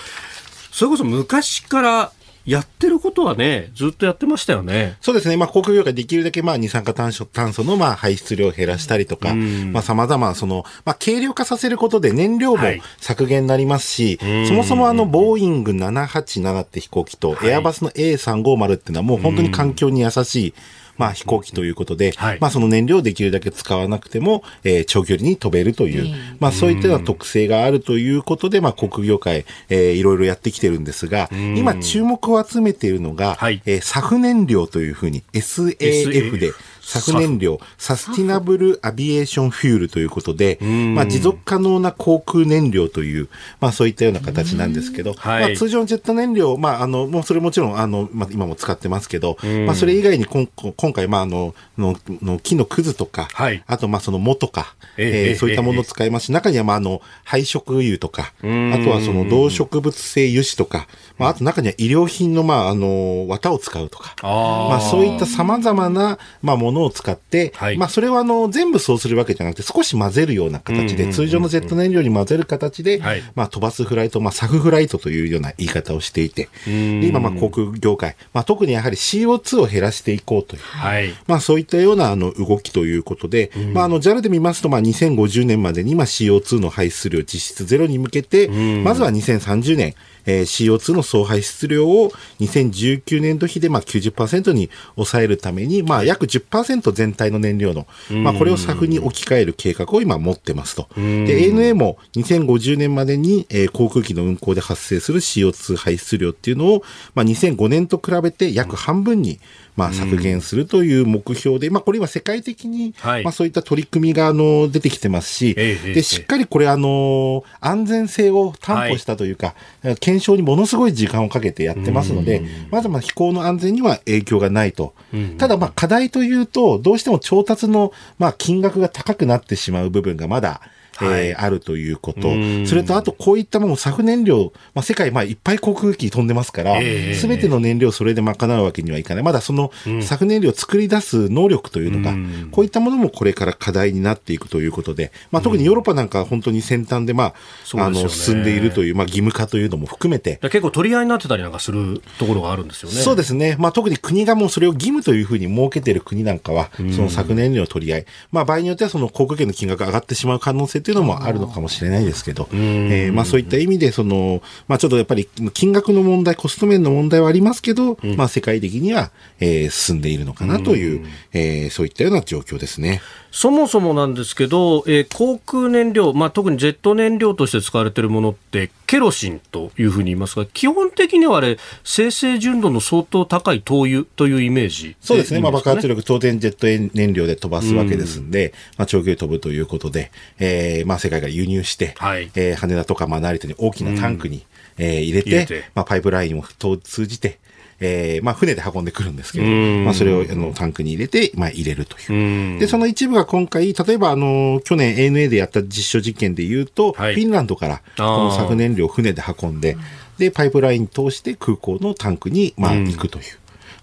[0.71, 2.13] それこそ昔から
[2.47, 4.97] やってることはね、ずっとやってましたよね。
[5.01, 5.37] そうですね。
[5.37, 20.55] まあ、航空業界できるだけ、まあ、二酸化炭素、炭素の、まあ、排出量を減らしたりとか、うんまあ、様々、その、まあ、軽量化させることで燃料もはい削減になりますし、んそもそもあの、ボーイング787って飛行機と、はいエアバスの A350 っていうのはもう本当に環境に優しい、
[20.97, 22.39] まあ、飛行機ということで、はい。
[22.41, 26.37] まあ、その燃料をできるだけ使わなくても、えー長距離に飛べるという、うん。
[26.41, 31.57] まあ、そういったような特性があるということで、まあ、航空業界、えーいろいろやってきてるんですが、ん。
[31.57, 33.63] 今注目を集めているのが、はい。
[33.67, 36.53] えー SAF 燃料というふうに SAF で、
[36.85, 40.59] SAF 燃料、 Sustainable Aviation Fuel ということで、
[40.95, 43.29] まあ、持続可能な航空燃料という、
[43.61, 45.41] まあ、そういったような形なんですけど、はい。
[45.41, 53.63] まあ、通常のジェット燃料、まあ、あの、もうそれもちろん、あの、まあ、今も使ってますけど、まあ、それ以外に今今回、まあ、あの、のの木のくずとか、はい。
[53.67, 58.85] あと、まあ、その藻とか、えええーええそういったものを使いますし、中には、まあ、あの、配色油とか、あん。
[58.85, 60.87] とはその動植物性油脂とか、
[61.19, 67.79] まあ、あと中には医療品の、まあ、あの、綿を使うとか、あまあ、そういった様々な、まあ、ものを使って、はい。
[67.79, 73.23] まあ、それは、あの、全部そうするわけじゃなくて、少し混ぜるような形で、通常のジェット燃料に混ぜる形で、はい。
[73.35, 81.15] まあ、飛ばすフライト、まあ、サフフライトというような言い方をしていて、で今、まあ、航空業界、まあ、特にやはり CO2 を減らしていこうという、はい。
[81.27, 88.49] まあそういったようなあの動きということで、まああの JAL で見ますと、まあ2050年までにまあ CO2 の排出量実質ゼロに向けて、
[88.83, 89.95] まずは2030年、
[90.27, 92.11] えー CO2 の総排出量を
[92.41, 100.89] 2019年度比でまあ90%に抑えるために、まあ約10%全体の燃料の、まあこれを SAF に置き換える計画を今持ってますと。
[100.97, 106.83] で、ANA も2050年までに、えー航空機の運航で発生する CO2 排出量っていうのを、
[107.15, 109.41] まあ2005年と比べて約半分に、
[109.77, 113.25] まあ、削減するという目標で、まあ、これ今世界的に、はい。
[113.25, 119.55] まあ、そういった取り組みが、あの、出てきてますし、で、しっかりこれ、あの、安全性を担保したというか、
[120.01, 124.95] 検証にものすごい時間をかけてやってますので、まずまあ飛行の安全には影響がないと。
[125.39, 130.61] ただ、まあ、課題というと、どうしても調達の、まあ、金額が高くなってしまう部分がまだ、
[130.97, 132.23] はいえーあるということ。
[132.67, 139.25] それと、あと、こういったもの、サフ燃料、まあ、世界、まあ、いっぱい航空機飛んでますから、ええすべての燃料をそれで賄うわけにはいかない。
[139.25, 142.17] まだその、サフ燃料を作り出す能力というのが、
[142.51, 147.35] こういったものもこれから課題になっていくということで、まあ、特にヨーロッパなんかは本当に先端で、まあ、
[147.75, 152.97] あの、そうですよね進んでいるという、まあ、義務化というのも含めて、結構取り合いになってたりなんかするところがあるんですよね。
[152.97, 153.57] そうですね。
[153.59, 158.07] まあ特に国がもうそれを義務というふうに設けている国なんかは、その削燃料の取り合い。
[158.33, 173.01] まあ場合によってはその航空券の金額が上がってしまう可能性というのもあるのかもしれないですけど、えーまあそういった意味で、その、まあちょっとやっぱり金額の問題、コスト面の問題はありますけど、まあ世界的には、えー進んでいるのかなという、えーそういったような状況ですね。
[173.37, 185.41] そもそもなんですけど、えー航空燃料、まあ、特にジェット燃料として使われているものって、ケロシンというふうに言いますが、基本的にはあれ、生成純度の相当高い灯油というイメージそうですね。
[185.41, 192.31] まあ、爆発力、当然ジェット燃料で飛ばすわけですんで、まあ、長距離飛ぶということで、えーまあ、世界から輸入して、はい。
[192.37, 194.47] えー羽田とか、まあ、成田に大きなタンクに、
[194.79, 195.65] えー入れて、入れて。
[195.75, 196.45] まあ、パイプラインを
[196.77, 197.41] 通じて、
[197.81, 202.13] えーまあ、船で運んでくるんですけど、んまあ、それをあのタンクに入れて、まあ、入れるという。
[202.13, 209.77] うんで、その一部が今回、例えば、あの、去年 ANA でやった実証実験で言うと、はいフィンランドから、この削燃料を船で運んで、
[210.19, 213.25] で、パイプライン通して空港のタンクに、まあ、行くという。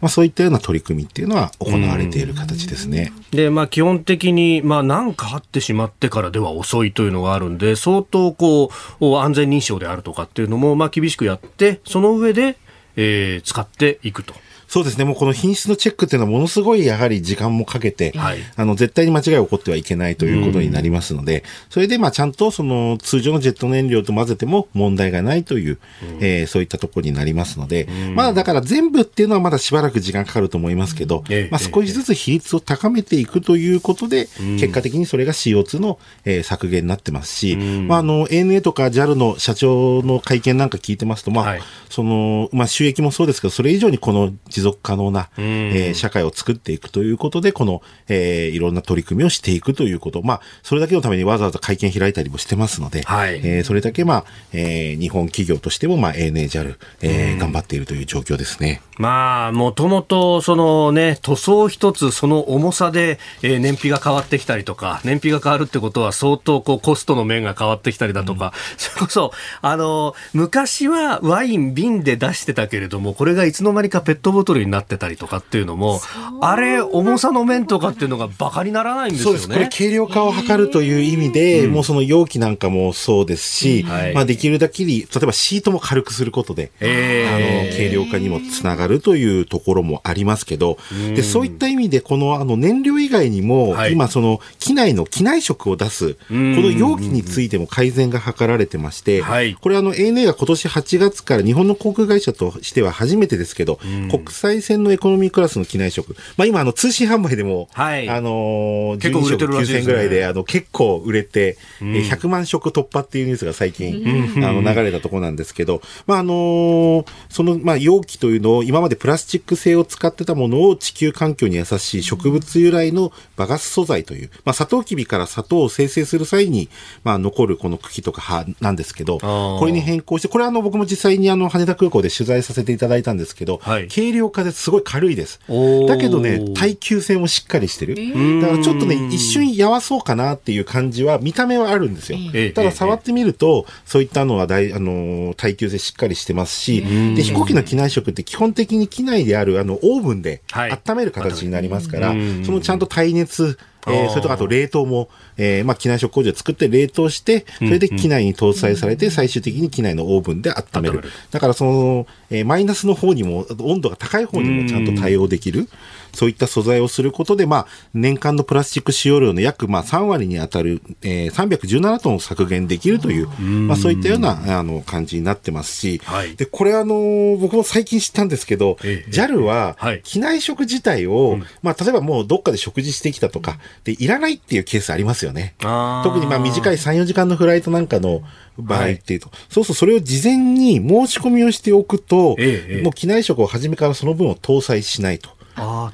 [0.01, 3.13] まあ、そういったような取り組みっていうのは行われている形ですね。
[3.29, 12.57] で、まあ、基本的に、まあ、なんかあってしまってからでは遅いというのがあるんで、相当、こう、安全認証であるとかっていうのも、まあ、厳しくやって、その上で、
[12.95, 14.33] えー使っていくと。
[14.71, 15.03] そうですね。
[15.03, 18.37] もうこの品質のチェックっていうのはものすごいやはり時間もかけて、はい。
[18.55, 25.77] あの、絶対に間違い起こってはいけないということになりますので、それでまあちゃんとその通常のジェット燃料と混ぜても問題がないという、
[26.21, 41.61] えーそういったところになりますので、まあだから全部っていうのはまだしばらく時間かかると思いますけど、ええまあ少しずつ比率を高めていくということで、結果的にそれが CO2 の、えー削減になってますし、まああの ANA とか JAL の社長の会見なんか聞いてますと、まあ、はい。
[41.89, 44.31] その、まあ収益もそうですけど、それ以上にこの
[44.61, 50.21] 持続可能な、えー社会を作っていくということで、この、えーいろんな取り組みをしていくということ。
[50.21, 58.81] まあ、それだけのためにわざわざ会見開いたりもしてますので、はいえーそれだけ、まあ、えー日本企業としても、まあ、ANA、JAL、えー頑張っているという状況ですね。
[58.97, 75.99] まあ、もともと、そのね、塗装一つ、その重さで、えー燃費が変わってきたりとか、燃費が変わるってことは相当、こう、コストの面が変わってきたりだとか、それこそ、あの、昔はワイン瓶で出してたけれども、これがいつの間にかペットボトルになってたりとかっていうのも、
[76.41, 79.39] あれ、重さの面とかっていうのがバカにならないんですよね。
[79.39, 79.59] そうです。
[79.59, 84.13] これ軽量化を図るという意味で、もうその容器なんかもそうですし、はい。
[84.13, 90.77] まあできるだけに、例えばシートも軽くすることで、えあの、軽量化にもつながるというところもありますけど、
[91.15, 93.93] で、そういった意味で、このあの燃料以外にも、はい。
[93.93, 99.55] 今その機内の機内食を出す、この容器についても改善が図られてまして、はい。
[99.55, 106.15] これあの ANA が今年8月から日本の航空会社としては初めてですけど、国際線のエコノミークラスの機内食。
[106.37, 108.09] まあ今、あの、通信販売でも、はい。
[108.09, 109.93] あのー、結構売れてるらしいですね。
[109.93, 114.03] 12食9000ぐらいで、あの、結構売れて、えー100万食突破っていうニュースが最近、
[114.37, 126.69] あの、流れたところなんですけど、まああのーその、まあ容器というのを、今までプラスチック製を使ってたものを地球環境に優しい植物由来のバガス素材という、まあサトウキビから砂糖を生成する際に、
[127.03, 129.59] まあ残るこの茎とか葉なんですけど、ー。
[129.59, 133.87] これに変更して、これはあの僕も実際にあの羽田空港で取材させていただいたんですけど、はい。
[133.87, 135.39] 軽量化ですごい軽いです。
[135.87, 137.95] だけどね、耐久性もしっかりしてる。
[138.41, 142.17] だからちょっとね、一瞬やわそうかなっていう感じは、見た目はあるんですよ。
[142.33, 142.51] ええ。
[142.51, 146.83] ただ触ってみると、そういったのは大、あのー、耐久性しっかりしてますし、
[147.15, 150.71] で、飛行機の機内食って基本的に機内である、あの、オーブンではい。
[150.71, 152.45] 温める形になりますから、うん。
[152.45, 153.57] そのちゃんと耐熱、
[153.87, 161.03] えーそれとかあと冷凍も、えーまあ、機内食工場で作って冷凍して、それで機内に搭載されて、最終的に機内のオーブンで温める。
[161.31, 165.67] だからその、えーマイナスの方にも、温度が高い方にもちゃんと対応できる。
[166.13, 176.35] そういった素材をすることで、まあ、年間のプラスチック使用量の約、まあ、3割に当たる、えー317トンを削減できるという、まあ、そういったような、あの、感じになってますし、はい。
[176.35, 185.55] で、これあのー僕も最近知ったんですけど、ええ JAL ははい、機内食自体を、まあ、例えばもうどっかで食事してきたとか、で、いらないっていうケースありますよね。
[186.03, 188.21] 特にまあ短い3、4時間のフライトなんかの
[188.57, 192.81] 場合っていうと、そうそう、それを事前に申し込みをしておくと、ええええ。
[192.83, 195.29] もう機内食を初めからその分を搭載しないと。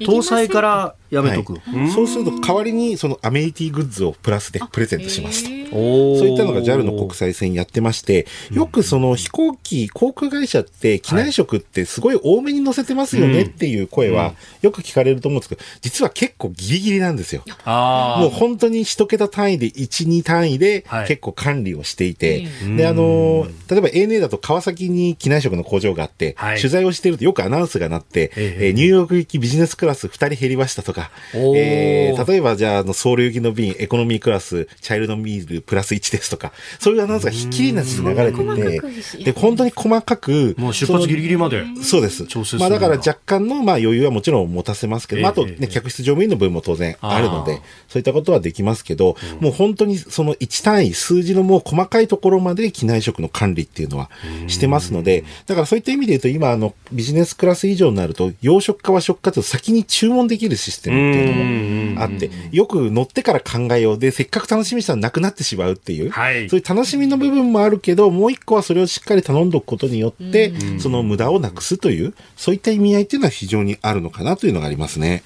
[0.00, 1.54] 搭載からやめとく。
[1.54, 1.90] はい。
[1.90, 5.44] そうすると代わりにそのアメニティグッズをプラスでプレゼントします。
[5.44, 5.76] と。
[5.76, 6.18] おー。
[6.18, 17.42] そういったのが JAL の国際線やってまして、よくその飛行機、航空会社って機内食ってすごい多めに乗せてますよねっていう声はよく聞かれると思うんですけど、実は結構ギリギリなんですよ。
[17.66, 21.08] もう本当に一桁単位で1、2単位ではい。
[21.08, 26.58] 結構管理をしていて、で、あの、例えば ANA だと川崎に機内食の工場があって、はい。
[26.58, 28.66] 取材をしているとよくアナウンスが鳴って、ええ。
[28.68, 38.80] えーニューヨーク行きビジネスクラス2人減りましたとか、えー例えばじゃあ、あの、ソウル行きの便、エコノミークラス、チャイルドミールプラス1ですとか、そういうアナウンスがひっきりなしに流れて
[39.16, 41.64] て、で、本当に細かく、もう出発ギリギリまで。
[41.82, 42.24] そうです。
[42.58, 54.10] まあだから若干のまあ余裕はもちろん持たせますけど、まああとね、客室乗務員の分も当然あるのあで、そういったことはできますけど、もう本当にその1単位、数字のもう細かいところまで機内食の管理っていうのは
[54.46, 66.48] してますので、だからそういった意味で言うと今あのビジネスクラス以上になると、洋食か和食と先に注文できるシステムっていうのもあって、よく乗ってから考えようで、せっかく楽しみにしたらなくなってしまうっていう、はい。
[66.48, 75.22] そういう楽しみの部分もあるけど、もう一個はそれをしっかり頼んどくことによって、その無駄をなくすという、そういった意味合いっていうのは非常にあるのかなというのがありますね。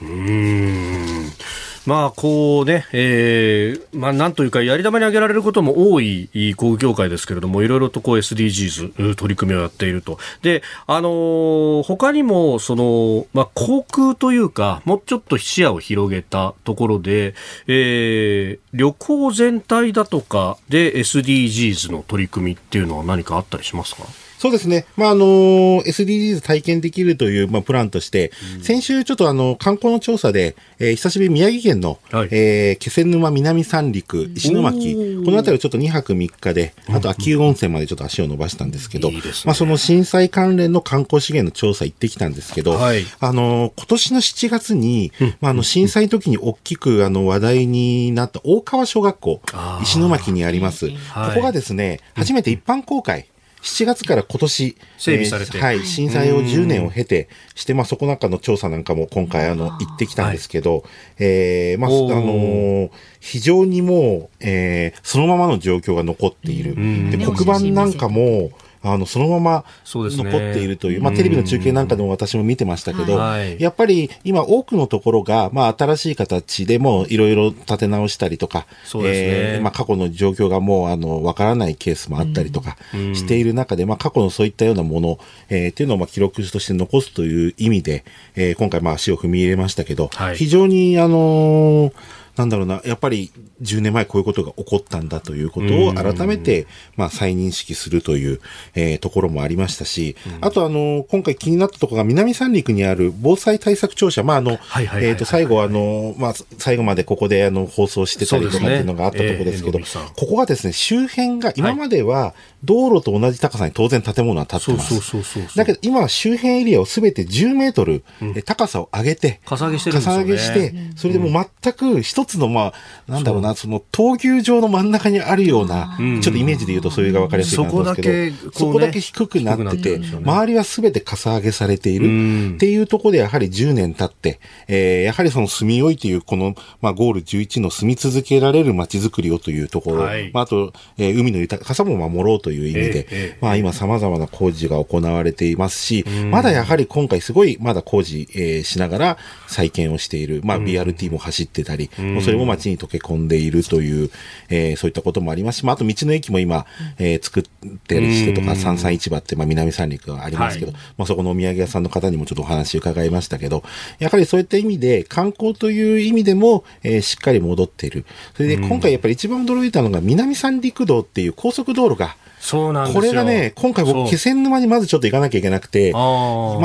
[1.84, 10.18] まあ、こうね、えー、まあ、なんというか、やり玉に挙げられることも多い航空業界ですけれども、いろいろとこう SDGs 取り組みをやっていると。
[10.42, 17.34] で、あのー他にも、その、まあ、航空というか、もうちょっと視野を広げたところで、
[17.66, 24.04] えー、旅行全体だとかで SDGs の取り組みっていうのは何かあったりしますか？
[24.42, 24.86] そうですね。
[24.96, 32.28] まあ、あのー SDGs 体験できるという、まあ、プランとして、先週ちょっとあの、観光の調査で、えー久しぶりに宮城県の、はい。
[32.32, 39.42] えー気仙沼南三陸、石巻、この辺りをちょっと2泊3日で、あと秋保温泉までちょっと足を伸ばしたんですけど、いいですね。
[39.46, 43.04] まあ、その震災関連の観光資源の調査行ってきたんですけど、はい。
[43.20, 49.40] あのー今年の7月に、まあ、あの、震災の時に大きくあの、話題になった大川小学校
[49.82, 50.86] 石巻にあります。
[51.10, 51.28] はい。
[51.34, 53.26] ここがですね、初めて一般公開、
[53.62, 55.56] 7月から今年、整備されて。
[55.56, 60.84] えーはい、震災を10年を経てして、まあ、そこなんかの調査なんかも今回、あの、行ってきたんですけど、
[61.18, 62.90] えーまあ、あのー
[63.20, 66.74] 非常にもう、えーそのままの状況が残っている。
[66.74, 68.50] で、ね黒板なんかも、
[68.82, 73.60] あの、そのまま残っているという、まあ、テレビの中継なんかでも私も見てましたけど、はい。
[73.60, 79.26] やっぱり今多くのところが、まあ、新しい形でもいろいろ立て直したりとか、そうですね。
[79.54, 82.76] えーまあ、過去の状況がもう、あの、わからないケースもあったりとか
[83.14, 85.18] している中で、まあ、過去のそういったようなもの、
[85.48, 88.04] えーっていうのを、まあ、記録として残すという意味で、
[88.36, 90.36] えー今回、まあ、足を踏み入れましたけど、はい。
[90.36, 91.92] 非常に、あのー
[92.36, 93.30] なんだろうな、やっぱり
[93.60, 96.66] 10年前こういうことが起こったんだということを改めて、
[96.96, 98.40] まあ、再認識するという、
[98.74, 104.58] えーところもありましたし、あとあの、今回気になったところが南三陸にある防災対策庁舎、まあ、あの、
[105.00, 115.00] えっと、最後あの、まあ、最後までここであの、放送してたりとかっていうのがあったところですけど、ねえーここがですね、周辺が今までは道路と同じ高さに当然建物は建ってます。
[115.00, 118.04] そうそうだけど今は周辺エリアをすべて10メートル、
[118.36, 120.18] え高さを上げて、かさ上げしてるんですよね。
[120.18, 122.72] かさ上げして、それでもう全く一一つの、ま
[123.08, 126.20] あ、なんだろうな、その闘牛場の真ん中にあるような、うん。
[126.20, 132.06] ちょっとイメージで言うとそれが分かりやすいと思うんですけど、そこだけこうねそこだけ低くなってて、周りは全てかさ上げされている。
[132.06, 132.52] うん。
[132.54, 140.30] っていうところでやはり10年経って、えーやはりその住みよいというこの、まあ、ゴール11の住み続けられる街づくりをというところ、はい。
[140.32, 149.18] まあ、あと、えー海の豊かさも守ろうという意味で、まあ今様々な工事が行われていますし、まだやはり今回すごいまだ工事、えーしながら
[149.48, 154.10] 再建をしている、まあ BRT も走ってたり、もうそれも街に溶け込んでいるという、
[154.48, 155.58] えーそういったこともあります。
[155.58, 156.66] し、まああと道の駅も今、
[156.98, 157.42] えー作っ
[157.86, 163.62] てるしてとか、三三市場って、まあ南三陸がありますけど、はまあそこのお土産屋さんの方にもちょっとお話伺いましたけど、
[163.98, 168.04] やはりそういった意味で、観光という意味でも、えーしっかり戻っている。
[168.36, 173.00] それで今回やっぱり一番驚いたのが、南三陸道っていう高速道路が、そうなんですよ。
[173.00, 176.02] これがね、今回僕、気仙沼にまずちょっと行かなきゃいけなくて、まあ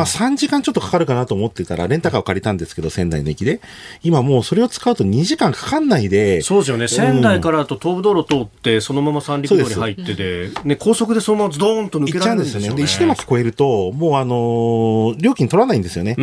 [0.06, 3.62] 3時間ちょっとかかるかなと思ってたら、レンタカーを借りたんですけど、仙台の駅で。
[4.02, 6.88] 今もうそれを使うと2時間かかんないで、そうですよね。
[6.88, 12.54] 仙台からだと東武道路通って、そのまま三陸道に入ってで、ね、高速でそのままズドーンと抜け行っちゃうんでよね。
[12.54, 13.06] られるんですすよね。
[13.06, 16.16] で、石巻越えると、もうあのー料金取らないんですよね。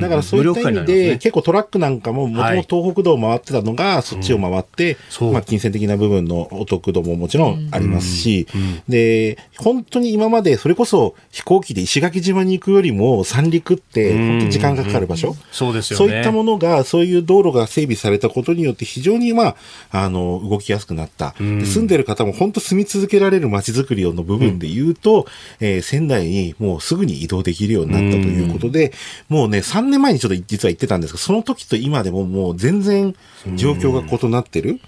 [0.00, 4.96] だからそういった意味で、ね結構トラックなんかも、もともと東北道を回ってたのが、そっちを回って、
[5.32, 8.46] まあ、金銭的な部分のお得度ももちろんありますし、
[8.88, 15.36] で、本当に今まで、それこそ飛行機で石垣島に行くよりも、三陸って、本当に時間がかかる場所？
[15.50, 16.06] そうですよね。
[16.06, 19.56] そういったものが、そういう道路が整備されたことによって非常に、まあ、
[19.90, 21.34] あの、動きやすくなった。
[21.38, 25.26] で住んでる方も本当住み続けられる街づくりの部分で言うと、
[25.60, 28.92] えー仙台にもうすぐに移動できるようになったということで、
[29.28, 33.14] もうね、3年前にちょっと実は言ってたんですが、その時と今でももう全然
[33.56, 34.80] 状況が異なってる。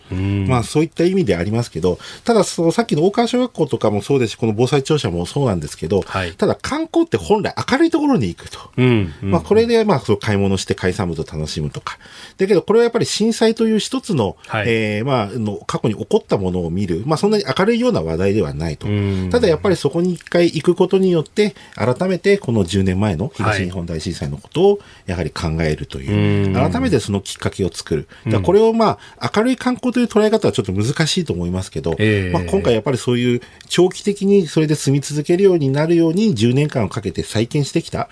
[0.46, 8.58] まあそういった意味でありますけど、ただそのさっきの大川小学校とかもそうですし、この防災庁舎もそうなんですけど、はいただ観光って本来明るいところに行くと。
[8.76, 9.12] うん。
[9.22, 11.98] うんまあ、これで、まあ、そう買い物して海産物を楽しむとか。
[12.38, 17.02] だけど、これはやっぱり震災という一つの、はいえーまあ、の、過去に起こったものを見る。
[17.04, 19.28] まあ、そんなに明るいような話題ではないとん。
[19.30, 26.46] ただ、やっぱりそこに一回行くことによって、改めてこの10年前の東日本大震災のことを、やはり考えるという。
[26.46, 28.08] うん改めてそのきっかけを作る。
[28.26, 38.08] だこれを、まあ、明るい観光という捉え方はちょっと難しいと思いますけど、ええまあ、今回やっぱりそういう長期的にそれで住み続けるようになるように10年間をかけて再建してきた。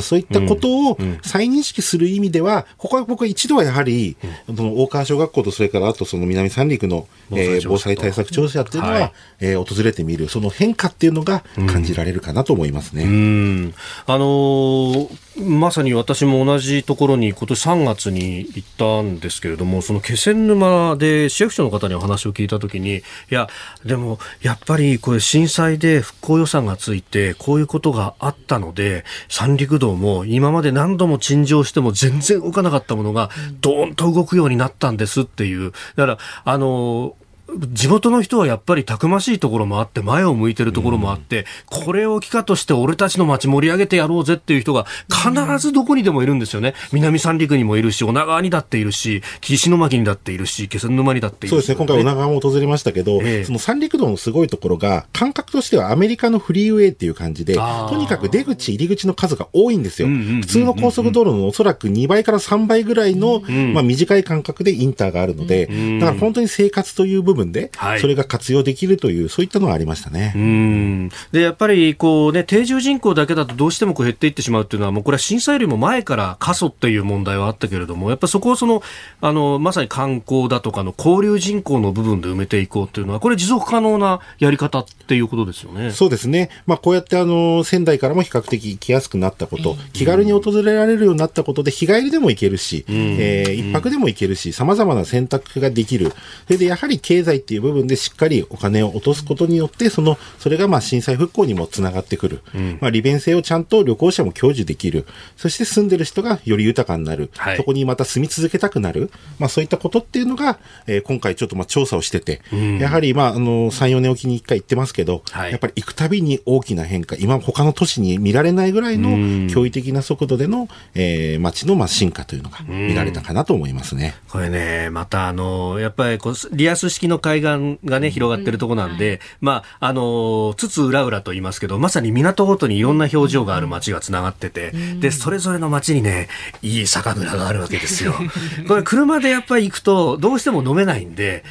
[0.00, 13.04] そういったことを再認識する意味では、ここは僕は一度はやはり、その大川小学校とそれからあとその南三陸の、防災調査とえー防災対策調査っていうのは、はいえー訪れてみる、その変化っていうのが感じられるかなと思いますね。
[13.04, 13.74] うん
[14.06, 23.48] あのーまさに私も同じところに今年3月に行ったんですけれども、その気仙沼で市役所の方にお話を聞いたときに、いや、
[23.84, 33.30] でもやっぱりこれ震災で復興予算がついて、こういうことがあったので、三陸道も今まで何度も陳情しても全然動かなかったものが、
[33.62, 35.72] ドーンと動くようになったんですっていう。
[35.96, 37.16] だから、あの
[37.58, 46.74] 地元の人はやっぱりたくましいところもあって、前を向いてるところもあって、これを機化として俺たちの街盛り上げてやろうぜっていう人が必ずどこにでもいるんですよね。
[46.92, 53.44] 南三陸にもいるし、女川にだっているし、岸巻にだっているし、気仙沼にだっているそうですね、今回、女川も訪れましたけど、ええ。
[53.44, 60.08] その三陸道のすごいところが、感覚としてはアメリカのフリーウェイっていう感じで、とにかく出口、入り口の数が多いんですよ。
[60.08, 63.40] うんうんうんうん普通の高速道路のおそらく2倍から3倍ぐらいの、
[63.72, 65.98] まあ短い間隔でインターがあるので、ん。
[65.98, 70.32] だから本当に生活という部分ではい、それが活用できるという、そういったのはありましたね。
[70.36, 78.82] うんでやっぱりこう、ね、定住人口だけだとどうしてもこう減っていってしまうっていうのはもうこれは震災よりも前から過疎っていう問題はあったけれどもやっぱそこをその
[79.20, 85.90] あのまさに観光だとかの交流人口の部分で埋めていこうっていうのはこれ持続可能なやり方っていうことですよね。
[85.90, 86.50] そうですね。
[86.66, 96.10] まあ、こうやってあの、仙台からも比較的行きやすくなったこと、気軽に訪れられるようになったことで、日帰りでも行けるし、えー一泊でも行けるし、様々な選択ができる。
[96.46, 102.42] それで、やはり経済っていう部分でしっかりお金を落とすことによって、その、それがまあ震災復興にもつながってくる。
[102.80, 105.06] まあ、利便性をちゃんと旅行者も享受できる。
[105.36, 107.30] そして住んでる人がより豊かになる。
[107.36, 109.10] はいそこにまた住み続けたくなる。
[109.38, 112.40] まあ、そういったことっていうのが、えー今回ちょっとまあ調査をしてて、
[112.80, 124.14] やはりまあ、あの、3、4年おきに1回行ってますけど、はいやっぱり行くたびに大きな変化、今他の都市に見られないぐらいの驚異的な速度での、えー街のまあ進化というのが見られたかなと思いますね。
[124.28, 136.28] これね、またあの、やっぱりこう、リアス式の海岸がね、広がってるとこなんで、まあ、あの、つつ裏裏と言いますけど、まさに港ごとにいろんな表情がある街が繋がってて、で、それぞれの街にね、
[136.62, 138.14] いい酒蔵があるわけですよ。
[138.68, 141.44] これ車でやっぱり行くと、どうしても飲めないんで、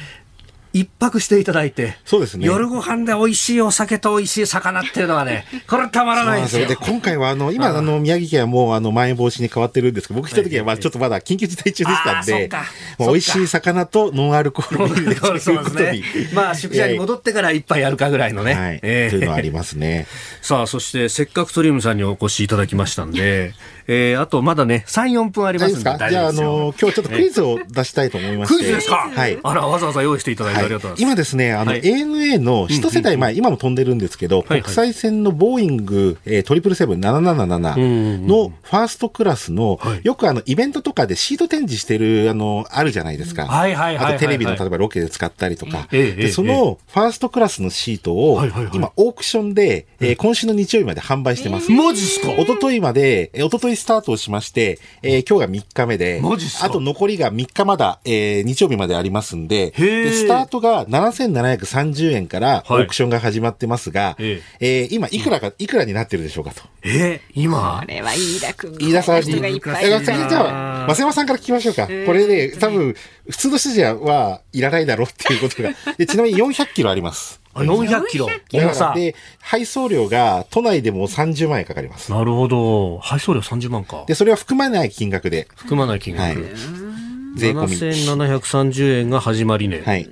[0.72, 6.66] 一泊していただいて、そうですね夜ご飯で美味しいお酒と美味しい魚っていうのはね、 これたまらないんですよ。
[6.66, 12.50] で、今回は、あの、今、あの、宮城県はもう、あの、まん延防止に変わってるんですけど、僕来た時は、まあ、ちょっとまだ緊急事態中でしたんで
[12.98, 16.02] 美味しい魚とノンアルコールビールでということに。
[16.32, 18.54] まあ、宿舎に戻ってから一杯やるかぐらいのね。
[18.54, 18.80] はい。
[18.80, 20.06] とええいうのはありますね。
[20.40, 23.52] さあ、そして、せっかくトリウムさんにお越しいただきましたんで、
[23.86, 28.54] えー、あとまだね、3、4分ありま大丈夫すんで、じゃあ、あの、今日ちょっとクイズを出したいと思いまして。
[28.56, 29.10] クイズですか？
[29.14, 29.38] はい。
[29.42, 31.02] あら、わざわざ用意していただいてありがとうございます。
[31.02, 31.80] 今ですね、あの、はい。
[31.82, 40.00] ANA の一世代前、今も飛んでるんですけど、はい国際線のボーイング、えー、トリプルセブン777のファーストクラスの、はい。
[40.04, 43.46] よくあの、イベントとかでシート展示してる、あの、あるじゃないですか。
[43.46, 44.14] はいはいはいはいはい。
[44.14, 45.88] あとテレビの、例えばロケで使ったりとか。
[45.92, 51.70] ええええで、その、ファーストクラスのシートをはいはいはい、今、オークションで、えー今週の日曜日まで販売してます。
[51.72, 52.32] マジっすか？
[52.34, 56.20] 一昨日まで、えー一昨日スタートをしまして、えー今日が3日目で、
[56.62, 66.62] あと残りが3日まだ、えー日曜日までありますんで、でスタートが7730円からオはいークションが始まってますが、ええー今いくらか、いくらになってるでしょうかと。
[66.82, 67.80] えー、今？
[67.80, 69.32] こ、れは飯田君飯田さんに。
[69.32, 71.86] 人がいっぱいえいるじゃあ、増山さんから聞きましょうか。
[71.86, 72.94] これね、多分、
[73.28, 75.70] 普通の人じゃはいらないだろうっていうことが。
[75.96, 77.41] でちなみに400キロあります。
[77.54, 78.26] あ400キロ。
[78.26, 78.92] 400だから重さ。
[78.94, 82.10] で、配送料が都内でも30万円かかります。
[82.10, 82.98] なるほど。
[82.98, 84.04] 配送料30万か。
[84.06, 86.22] で、それは含まない金額で、含まない金額。
[86.22, 86.92] はい
[87.34, 87.76] 税込み。
[87.76, 89.82] 7730円が始まりね。
[89.84, 90.08] はい。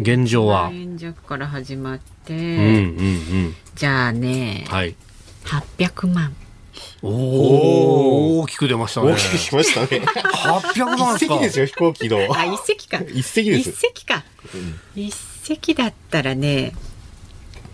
[0.00, 0.70] 現状は。
[0.72, 2.72] 円弱から始まって、うんうんう
[3.48, 3.56] ん。
[3.74, 4.94] じゃあね、はい。
[5.44, 6.34] 800万。
[7.02, 9.12] おお大きく出ましたね。
[9.12, 10.02] 大きくしましたね。
[10.06, 12.18] 800万一隻ですよ、飛行機の。
[12.34, 12.98] あ、一隻か。
[13.12, 14.24] 一隻です一隻か。
[14.94, 15.12] 一
[15.42, 16.72] 隻だったらね、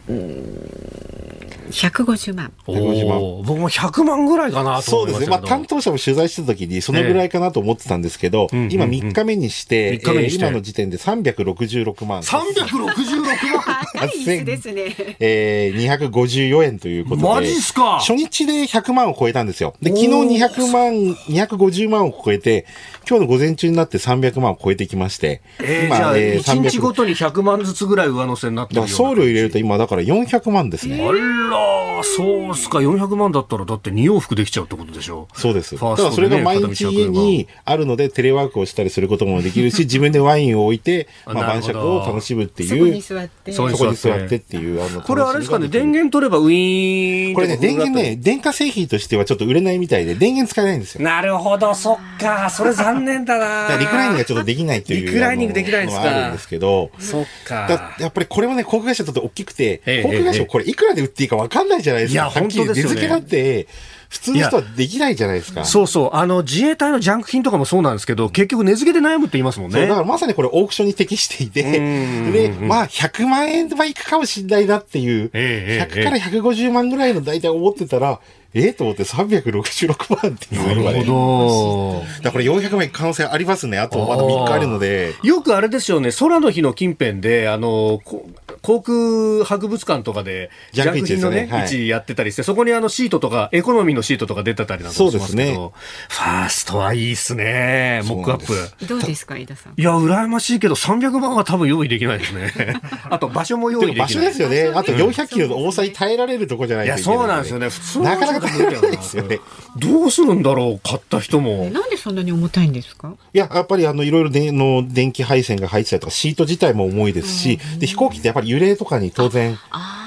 [0.09, 2.53] うーん、150万。
[2.67, 5.27] おお僕も100万ぐらいかなとそうですね。
[5.27, 5.41] まあ。
[5.41, 12.21] 担当者も取材してた時に、そのぐらいかなと思ってたんですけど、ええ今うんうんうん3日目にして、三日目にしてえー今の時点で366万。
[12.23, 12.97] 366万
[13.95, 15.17] 高い椅子ですね。
[15.19, 17.29] えー、254円ということで。
[17.29, 19.75] マジっすか初日で100万を超えたんですよ。
[19.83, 22.67] で、昨日200万、250万を超えて、
[23.09, 31.07] 今日の午前中になって300万を超えてきまして、えー、じゃあ、えー1日300ごとに100万ずつぐらい上乗せになってる送料入れると今だから400万ですね。
[31.07, 32.79] あら、そうっすか。
[32.79, 35.29] 400万だったら、だって2往復できちゃうってことでしょ。
[35.35, 35.77] そうです。
[35.77, 43.53] ファーだからそれが毎日家にあるのでテレワークをしたりすることもできるし、 自分でワインを置いて、まあ、晩酌を楽しむってそこにいう、座って。
[43.53, 51.05] そこに座ってっていう、あの、これあれですかね、電源取ればウィーンこれね、電源ね、電化製品としてはちょっと売れないみたいで、電源使えないんですよ。
[51.05, 52.51] なるほど、そっか。
[52.51, 55.07] それ残念だなリクライニングがちょっとできないっていう。
[55.07, 57.67] リクライニングできないんですかあるんですけど、そっか。
[57.69, 62.23] だやっぱりこれもね、航空会社にとって大きくて、ええ航空会社もこれいくらで売っていいか分かんないじゃないですか。
[62.23, 63.67] いや本当ですよね値付けだって、
[64.09, 65.65] 普通の人はできないじゃないですか。
[65.65, 66.11] そうそう。
[66.15, 70.01] あの、自衛隊のジャンク品とかもそうなんですけど、結局値付けで悩むって言いますもんねだか。
[70.01, 78.21] らまさにこれオークションに適していて、んで、まあ100万円はいくかもしれないなっていう、ええええ100から150万ぐらいの大体思ってたら、
[78.59, 81.05] ええと思って366万っていうのがね。
[81.05, 82.03] ど。
[82.23, 83.79] だから400万いく可能性ありますね。
[83.79, 85.15] あとまだ3日あるので。
[85.23, 88.27] よくあれですよね、空の日の近辺で、あの、こ
[88.63, 95.71] 航空博物館とかで、ジャンク品のね、はい位置やってたりして、そこにあのシートとか、エコノミーのシートとか出てたりなんかもしますけど、そうですね
[96.09, 98.47] ファーストはいいっすね、モックアッ
[98.79, 98.87] プ。
[98.87, 99.75] どうですか、飯田さん？
[99.81, 102.81] いや、羨ましいけど、300万は多分用意できないですね。
[103.11, 104.07] あと、場所も用意できない。
[104.07, 104.73] 場所ですよね。
[104.75, 107.69] あと400キロの重さに耐えられるとこじゃないといけないそうなんですよね。
[107.69, 109.41] 普通のなかなかですよね。
[109.79, 111.69] どうするんだろう、買った人も。
[111.71, 113.15] なんでそんなに重たいんですか？
[113.35, 119.59] いや、やっぱりあの、いろいろでの電気配線が入ってたりとか、シート自体も重いですし、で、飛行機ってやっぱり揺れとかに当然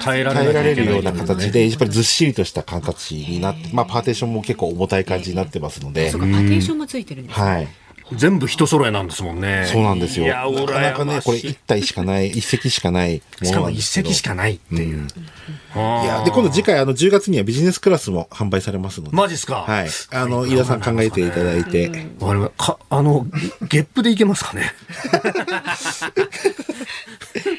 [0.03, 6.09] 耐えられるような形で、やっぱりずっしりとした形になって、まあ、パーテーションも結構重たい感じになってますので。
[6.09, 7.67] そう、か、パテーションもついてるんですかはい。
[8.13, 9.65] 全部人揃えなんですもんね。
[9.71, 10.25] そうなんですよ。
[10.25, 13.85] いや、なかなかね、これ一体しかない、一席しかないもしかも一。
[13.85, 15.07] 席しかないっていう。
[15.75, 19.15] いや、で、今度次回、あの、10月にはビジネスクラスも販売されますので。
[19.15, 19.63] マジっすか？
[19.67, 19.89] はい。
[20.11, 21.91] あの、飯田さん考えていただいて。
[22.21, 23.25] あれか、あの、
[23.69, 24.71] ゲップでいけますかね？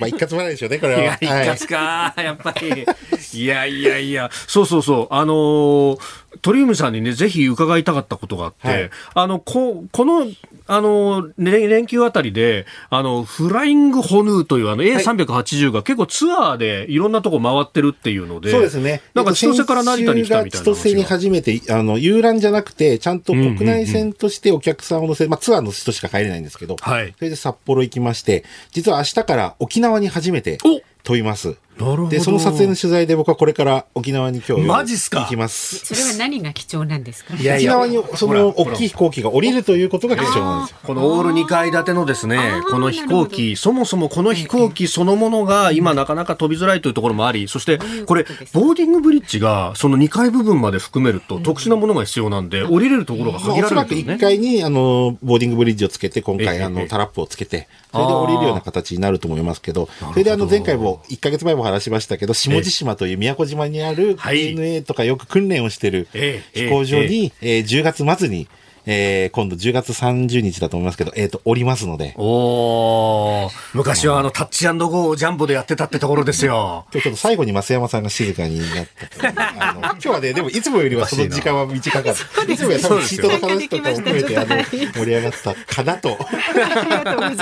[0.01, 1.01] まあ、一括払いでしょうね、これは。
[1.01, 2.87] いや、一はい括か、やっぱり。
[3.33, 5.99] いやいやいや、そうそうそう、あのー
[6.43, 8.91] 鳥海さんにね、ぜひ伺いたかったことがあって、はい。
[9.15, 10.27] あの、こ、この、
[10.67, 19.03] あの、ね連休あたりで、あの、フライングホヌーというあの A380 が結構ツアーでいろんなとこ回ってるっていうので、そうですね。
[19.15, 27.13] なんか千歳から成田に来たみたいな千歳に初めて、あの、遊覧じゃなくて、ちゃんと国内線としてお客さんを乗せ、まあツアーの人しか帰れないんですけど、はい。
[27.19, 30.81] それで札幌行きまして、実は明日から沖縄に初めてお。
[31.03, 31.57] 飛びます。
[31.85, 32.09] なるほど。
[32.11, 35.23] で、その撮影の取材で僕はこれから沖縄に今日マジっすか？
[35.23, 35.79] 行きます。
[35.79, 37.35] それは何が貴重なんですか？
[37.37, 40.79] いやいや沖縄にその大きい飛行機が降りるということが貴重なんですよ。
[40.85, 42.39] このオール2階建てのですね
[42.71, 54.37] この飛行機、そもそもこの飛行機そのものが今なかなか飛びづらいというところもあり、そしてこれ、ボーディングブリッジがその2階部分まで含めると特殊なものが必要なんで、降りれるところがまあ、限らおそらく1れるんですよね。
[54.37, 64.55] 階に、あの、ボーディングブリッジをつけて、今回、あの、タラップをつけて、それで降りるような形になると思いますけど、それであの、前回も、1ヶ月前も話しましたけど、下地島という宮古島にあるはい。
[64.55, 68.49] DNA とかよく訓練をしてるええ飛行場に、えー10月末に、
[68.93, 76.87] えー今度10月30日だと思いますけど、えっ、と、降りますので、おー、昔はあのタッチゴーをジャンボでやってたってところですよ。
[76.93, 78.87] 今日ちょっと最後に増山さんが静かになっ
[79.17, 79.29] た
[79.71, 82.53] あの今日はね、でもいつもよりはその時間は短かった。
[82.53, 86.19] いつもよりは多分チートの話とかも含めて、あの、 盛り上がったかなと。
[86.21, 87.37] ありがとうござい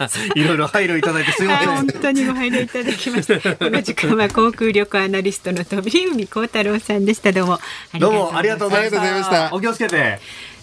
[0.00, 0.18] ます。
[0.34, 1.68] いろいろ配慮いただいてすいません。
[1.68, 3.54] 本当にご配慮いただきました。
[3.54, 7.30] この時間は航空旅行アナリストの飛海幸太郎さんでした。
[7.30, 7.60] どうも
[7.94, 8.36] どうも。
[8.36, 10.57] ありがとうございましたお気をつけて。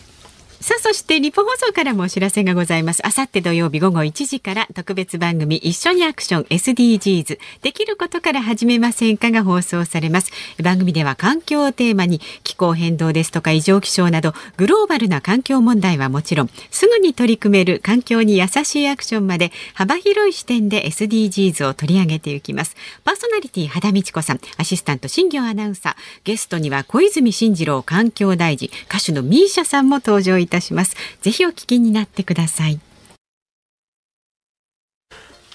[0.65, 3.05] さあそして日本放送からもお知らせがございます。
[3.05, 10.31] あさって土曜日午後1時から特別番組一緒にアクション SDGs できることから始めませんかが放送されます。
[10.63, 22.75] 番組では環境をテーマに気候変動ですとか異常気象などグローバルな環境問題はもちろんすぐに取り組める環境に優しいアクションまで幅広い視点で SDGs を取り上げていきます。
[23.03, 25.95] パーソナリティ肌道子さんアシスタント新業アナウンサー。
[26.23, 30.95] ゲストには小泉進次郎環境大臣歌手のミーシャさんも登場いたします。
[31.21, 32.79] ぜひお聞きになってください。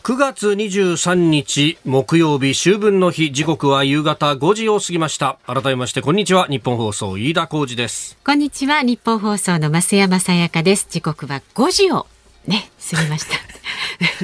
[0.02, 3.32] 9月23日木曜日秋分の日。
[3.32, 5.38] 時刻は夕方5時を過ぎました。
[5.46, 6.46] 改めましてこんにちは。
[6.46, 8.16] 日本放送飯田浩二です。
[8.24, 8.82] こんにちは。
[8.82, 10.86] 日本放送の増山さやかです。
[10.88, 12.06] 時刻は5時を
[12.50, 13.50] ね過ぎました。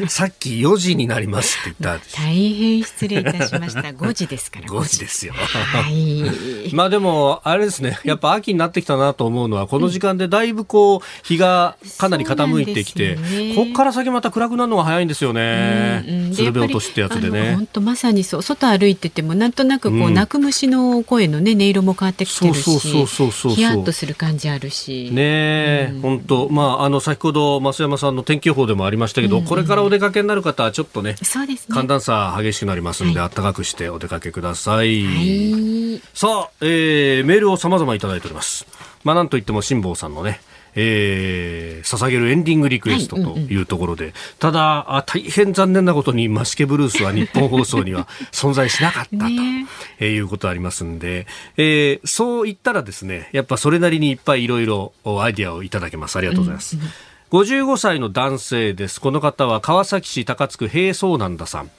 [0.09, 3.81] さっき4時になりますって言った大変失礼いたしました。
[3.81, 5.35] 5時ですから 5時ですよ。
[5.35, 6.75] はい。
[6.75, 7.99] まあでもあれですね。
[8.03, 13.55] やっぱ秋になってきたなと思うのはこの時間でだいぶこう日がかなり傾いてきて、ね。
[13.55, 16.33] こっから先また暗くなるのが早いんですよね、うんうん。
[16.33, 17.55] 鶴瓶落としってやつでね。
[17.55, 18.43] 本当まさにそう。
[18.43, 20.15] 外歩いててもなんとなくこう、うん。
[20.15, 25.11] 泣く虫の声のね音色も変わってきてるしそうそうそうそうそうヒヤッとする感じあるし。
[25.13, 26.49] ねえ、本当。
[26.49, 35.05] まああの先ほど増山さんの天気予報でもありましたけど、これからお出かけになる方はちょっとねね寒暖差激しくなりますんで、は暖かくしてお出かけください。
[35.05, 38.67] はいさあ、えー、メールを様々いただいております。
[39.05, 40.41] まあなんといっても辛坊さんのね、
[40.77, 49.67] えー、捧げるエンディングリクエストというところで、ただあ、大変残念なことにマシケブルースは日本放送には 存在しなかったと、ね
[49.99, 56.17] えーいうことありますんで、えー、そう言ったらですね、やっぱそれなりにいっぱいいろいろアイディアをいただけます。
[56.17, 56.77] ありがとうございます。
[57.31, 59.01] 55歳の男性です。
[59.01, 61.71] この方は川崎市高津区平総なんださん。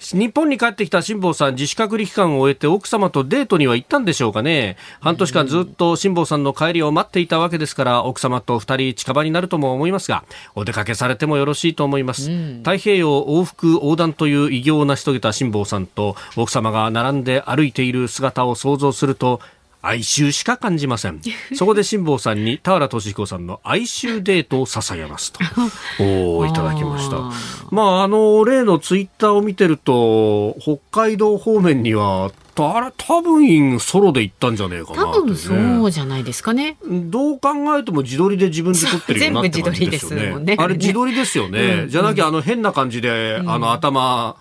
[0.00, 4.76] 日本に帰ってきた辛坊さん、自主隔離期間を終えて奥様とデートには行ったんでしょうかね。
[5.00, 10.24] 半年間ずっと辛坊さんの帰りを待っていたわけですから、奥様と二人近場になるとも思いますが、
[10.56, 12.28] お出かけされてもよろしいと思います。
[12.58, 19.40] 太平洋往復横断という偉業を成し遂げた辛坊さんと奥様が並んで歩いている姿を想像すると、
[19.82, 21.20] 哀愁しか感じません。
[21.54, 25.40] そこで辛坊さんに田原俊彦さんの哀愁デートを捧げますと。
[26.02, 27.32] おーいただきましたあ。
[27.70, 39.70] まあ、あの、例のツイッターを見てると、北海道方面には、あれ、多分ソロで行ったんじゃねえかな多分そうじゃないですかねどう考えても自撮りで自分で撮ってるよなってますよね。
[39.70, 41.86] 全部自撮りですもんねあれ自撮りですよね。
[41.88, 44.36] じゃなきゃあの変な感じで、あの頭、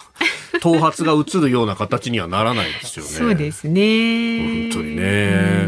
[0.62, 3.12] 頭髪が映るような形にはならないですよね。
[3.12, 4.68] そうですね
[5.00, 5.59] ね。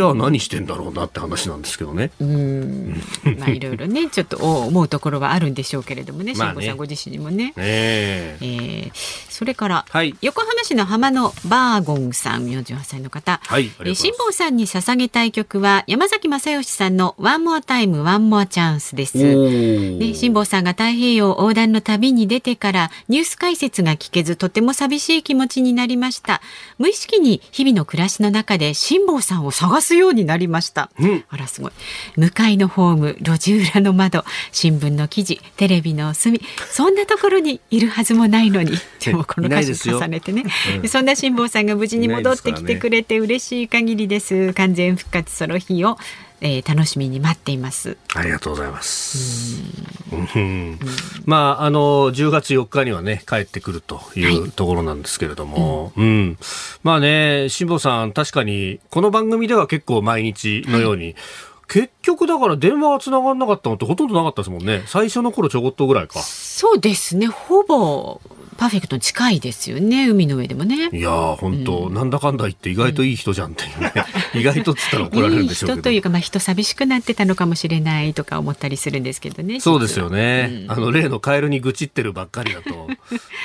[0.00, 2.10] じゃあ何してんだろうなって話なんですけどね。
[2.22, 3.02] うん。
[3.38, 6.54] まあいろいろね ちょっと思うところはあるんでしょうけれどもねまあね。
[6.54, 7.48] 辛坊さんご自身にもね。
[7.48, 8.38] ねえ。
[8.40, 10.14] えーそれから、はい。
[10.20, 19.16] 横浜市の浜野バーゴンさん48歳の方、はいえー辛坊さんに捧げたい曲は山崎正義さんの「ワンモアタイムワンモアチャンス」です。
[19.16, 26.42] ね、辛坊さんが太平洋横断の旅に出てからニュース解説が聞けずとても寂しい気持ちになりました。
[26.78, 31.24] 無意識に日々の暮らしの中で辛坊さんを探すようになりました、うん。
[31.28, 31.72] あらすごい。
[32.16, 38.72] 向かいのホーム路地裏の窓新聞の記事テレビの隅そんなところにいるはずもないのに。
[39.04, 40.44] でもこの歌詞重ねてね、
[40.86, 44.52] そんな辛坊さんが無事に戻ってきてくれて嬉しい限りです。
[44.54, 45.98] 完全復活その日を、
[46.40, 49.62] えー楽しみに待っていますありがとうございます。
[50.12, 50.78] うん
[51.24, 56.38] まあ、あの、10月4日にはね、帰ってくるというところなんですけれども、うん。
[56.82, 61.14] まあね、辛坊さん、確かに、この番組では結構毎日のように、
[61.68, 64.82] 結局だから電話が繋がんなかったのってほとんどなかったですもんね。
[64.86, 66.18] 最初の頃ちょこっとぐらいか。
[66.18, 68.20] そうですねほぼ
[68.60, 70.90] パーフェクトに近いですよね海の上でもね。
[70.92, 73.94] いやー本当、なんだかんだ言って意外といい人じゃんっていうね、
[74.36, 75.72] 意外とっつったら怒られるんでしょうけど。
[75.72, 79.60] いい人というか、まあ、人寂しくなってたのかもしれないとか思ったりするんですけどね。
[79.60, 82.88] そうですよね、あの例のカエルに愚痴ってるばっかりだと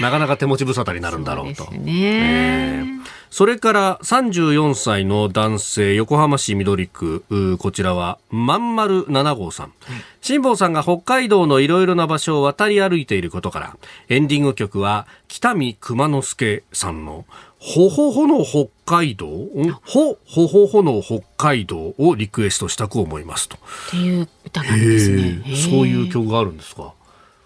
[0.02, 1.64] なかなか手持ち無沙汰になるんだろうと。
[1.64, 1.94] そうですね。
[1.96, 9.74] えーそれから34歳の男性横浜市緑区うこちらはまんまる7号さん
[10.22, 13.78] 辛坊さんが北海道のいろいろな場所を渡り歩いていることから
[14.08, 17.26] エンディング曲は北見熊之助さんの
[17.60, 23.60] ほほほの北海道んほほほほの北海道をリクエストしたく思いますとっ
[23.92, 25.44] ていう歌なんですね。
[25.58, 26.94] そういう曲があるんですか？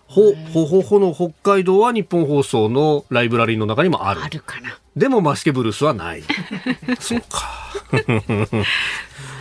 [0.10, 4.24] ほ、ほほほの北海道は日本放送のライブラリーの中にもある。
[4.24, 4.76] あるかな。
[4.98, 6.24] でもマスケブルースはない。
[7.00, 7.70] そうか。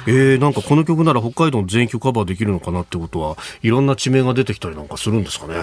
[0.07, 5.55] えー、なんかこの曲なら北海道の全域をカバーできるのかなってことはいろんな地名が出てきたりなんかするんですかね。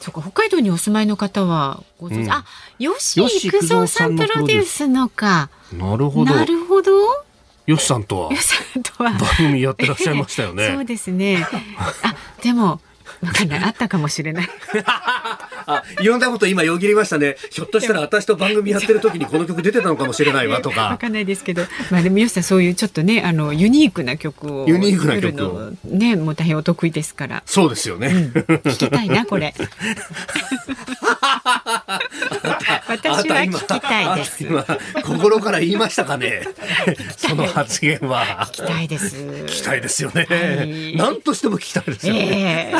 [0.00, 2.44] そうか北海道にお住まいの方はご存知、うんあ
[2.78, 5.50] 吉吉幾三さんプロデュースのか。
[5.72, 6.34] なるほど。
[6.34, 6.92] なるほど。
[7.66, 9.10] よしさんとは吉さんとは。
[9.12, 10.84] 番組やってらっしゃいましたよ そうね。
[10.84, 11.46] ですね。
[12.02, 12.80] あでも
[13.24, 14.48] わかんないあったかもしれない。
[15.66, 17.36] あ、いろんなこと今よぎりましたね。
[17.50, 20.98] ひょっとしたら私と番組やってる時にこの曲出てたのかもしれないわとわか。
[21.04, 27.42] かんないですけど、まあでも吉さんそういうちょっとねあのユニークな曲をユニークな曲をねもう大変お得意ですから。
[27.46, 28.08] そうですよね。
[28.34, 29.54] 聞きたいなこれ。
[32.88, 34.44] 私は聞きたいです。
[35.02, 36.42] 心から言いましたかね？
[37.16, 38.48] その発言は。
[38.52, 39.16] 聞きたいです。
[39.16, 40.26] 聞きたいですよね。
[40.28, 42.72] はい何としても聞きたいですよね。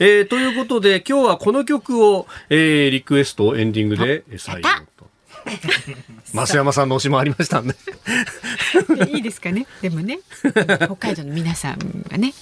[0.00, 4.62] え えーということで今日はこの曲を、えーリクエストエンディングで採用
[4.96, 5.06] と。
[6.34, 7.76] 増山さんの推しもありましたんで。
[9.14, 9.64] いいですかね。
[9.80, 11.78] でもね、北海道の皆さん
[12.08, 12.34] がね、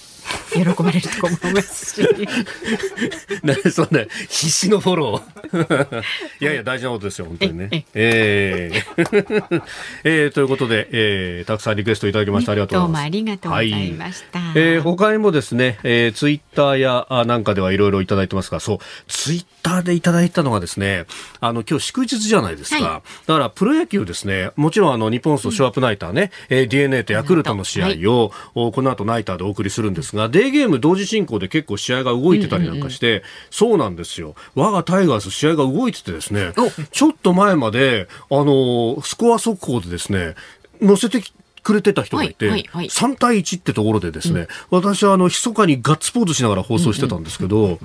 [0.53, 2.07] 喜ばれると思いますし。
[3.43, 6.01] ね、そんな必死のフォロー。
[6.41, 7.85] いやいや、大事なことですよ、本当にね。
[7.93, 9.61] えー
[10.03, 13.05] えーということで、えーたくさんリクエストいただきましてありがとうどうもございます。
[13.05, 14.39] ありがとうございました。
[14.55, 21.05] えー他にもですね、えーツイッターやあなんかではいろいろいただいてますが、そう、ツイッターでいただいたのがですね、
[21.39, 22.83] あの、今日祝日じゃないですか。
[22.83, 34.35] はだから、プロ野球ですね、もちろんあの、日本放送ショーアップナイターね、えー DNA とヤクルトの試合を、おこの後ナイターでお送りするんですが、デーゲーム同時進行で結構試合が動いてたりなんかして、そうなんですよ。
[34.55, 36.53] 我がタイガース試合が動いててですね、
[36.91, 40.35] ちょっと前まで、あのースコア速報でですね、
[40.81, 41.33] 載せてき
[41.65, 42.87] くれてた人がいて、はいはいはい。
[42.87, 47.79] 3対1ってところでですね、私はあの、密かにガッツポーズしながら放送してたんですけど、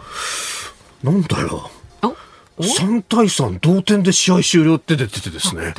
[1.02, 1.70] なんだよ。
[2.60, 5.74] お3対3同点で試合終了って出ててですね。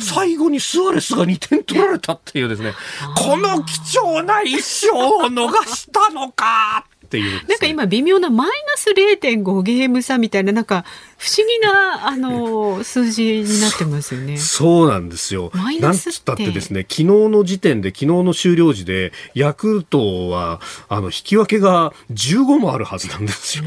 [0.00, 2.74] 最後にスアレスが2点取られたっていうですね、
[3.16, 4.56] この貴重な一
[4.88, 10.84] 勝を逃したのかっていうね、なんか今微妙なマイナス0.5ゲーム差みたいななんか
[11.18, 14.36] 不思議なあの数字になってますよね。
[14.36, 15.50] そうなんですよ。
[15.54, 23.64] マイナスってなんつったってですね、昨日の時点で、昨日の終了時で、ヤクルトは、あの、引き分けが15もあるはずなんですよ。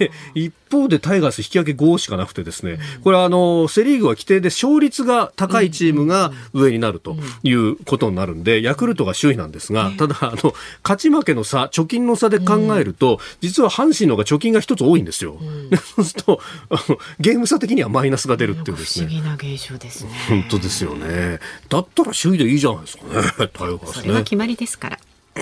[0.00, 15.36] で、一方でタイガース引き分け5しかなくてですね、これはあの、セリーグは規定で勝率が高いチームが上になるということになるんで、ヤクルトが首位なんですが、ただ、あの、勝ち負けの差、貯金の差で考えると、実は阪神の方が貯金が一つ多いんですよ。
[15.68, 19.22] で そうすると、あの ゲーム差的にはマイナスが出るっていうですね不思。
[19.22, 20.10] 議な現象ですね。
[20.28, 21.38] 本当ですよね。
[21.68, 23.10] だったら首位でいいじゃないですかね。
[23.12, 24.02] タイガースね。
[24.02, 24.98] それは決まりですから。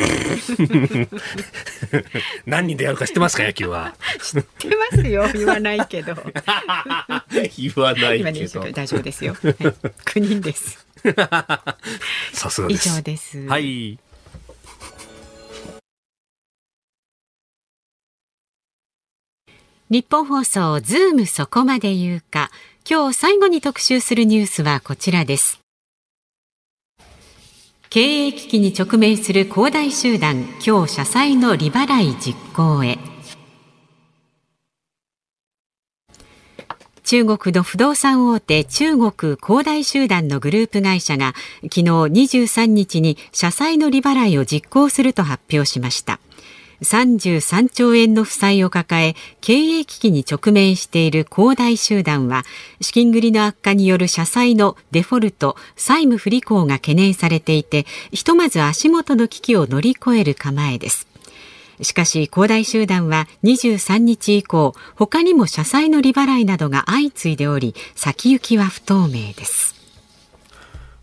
[2.47, 3.95] 何人でやるか知ってますか野球は。
[4.22, 5.28] 知ってますよ。
[5.32, 6.14] 言わないけど。
[7.57, 8.61] 言わないけど。
[8.72, 9.34] 大丈夫ですよ。
[9.43, 10.86] はい9人です。
[11.05, 11.12] 以
[12.32, 12.95] さすがです。
[12.97, 13.47] 上です。
[13.47, 13.99] はい。
[19.91, 22.51] 日本放送ズームそこまで言うか。
[22.89, 25.61] 今日最後に特集するニュースはこちらです。
[27.89, 32.99] 経営危機に直面する恒大集団今日社債の利払い実行へ。
[37.03, 41.32] 中国の不動産大手中国恒大集団のグループ会社が
[41.62, 46.20] 昨日23日に社債の利払いを実行すると発表しました。
[46.82, 52.44] 33兆円の負債を抱え経営危機に直面している恒大集団は
[52.80, 61.06] 資金繰りの悪化による社債のデフォルト債務不履行が懸念されていてひとまず足元の危機を乗り越える構えです。
[61.80, 69.77] しかし恒大集団は23日以降他にも社債の利払いなどが相次いでおり先行きは不透明です。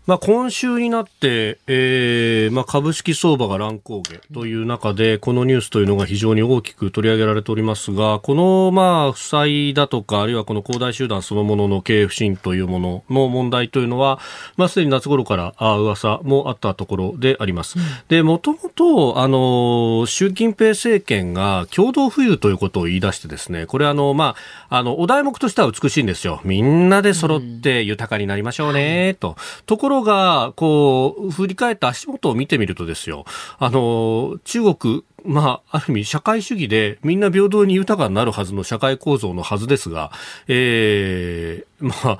[0.06, 14.20] まあ、今週になって、えーまあ、株式相場が乱高下という中で、このニュースというのが非常に大きく取り上げられておりますが、この、まあ、負債だとか、あるいはこの恒大集団そのものの経営不振というものの問題というのは、
[14.56, 17.76] まあ、すでに夏頃からあ噂もあったところであります。
[18.06, 24.36] で、もともと、あの、習近平政権が共同富裕ということを言い出してですね、これあの、ま
[24.68, 26.40] あ、あの、お題目としては美しいんですよ。
[26.44, 29.34] みんなで揃って豊かになりましょうね、と。
[29.66, 33.24] ところろが、こう、振り返った足元を見てみるとですよ、
[33.58, 40.12] あの、中国、まあ、ある意味、社会主義でみんな平等に豊かになるはずの社会構造のはずですが、
[40.48, 42.18] ええー、まあ、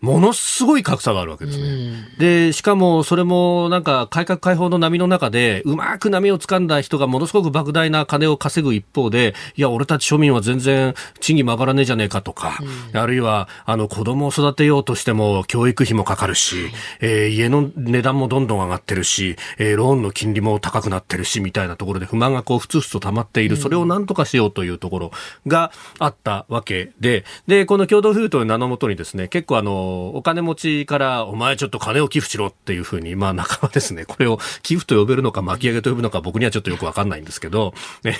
[0.00, 2.08] ものすごい格差があるわけですね。
[2.18, 12.58] で、しかもそれもなんか改革開放の波の中でうまく波を掴んだ人がものすごく莫大な金を稼ぐ一方で、いや、俺たち庶民は全然賃金も上がらねえじゃねえかとか、
[12.92, 16.56] あるいはあの子供を育てようとしても教育費もかかるし、
[17.00, 25.10] えー、家の値段もどんどん上がってるし、えー、ローンの金利も高くなってるしみたいなところで不満がこうふつふつと溜まっている、それを何とかしようというところ
[25.46, 37.74] があったわけで、で、この共同富裕という名のもとにですね、結構あの、お金持ちから、お前ちょっと金を寄付しろっていうふうに、まあ仲間ですね、 これを寄付と呼べるのか巻き上げと呼ぶのか僕にはちょっとよくわかんないんですけど、
[38.04, 38.18] ね、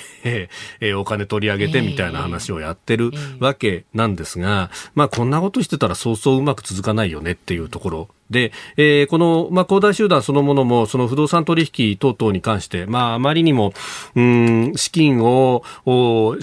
[0.81, 13.73] え、お金取り上げてみたいな話をやってるわけなんですが、まあこんなことしてたらそうそううまく続かないよねっていうところで、えー、この、まあ、恒大集団そのものも、その不動産取引等々に関して、まあ、あまりにも、
[14.15, 15.63] うん、資金を、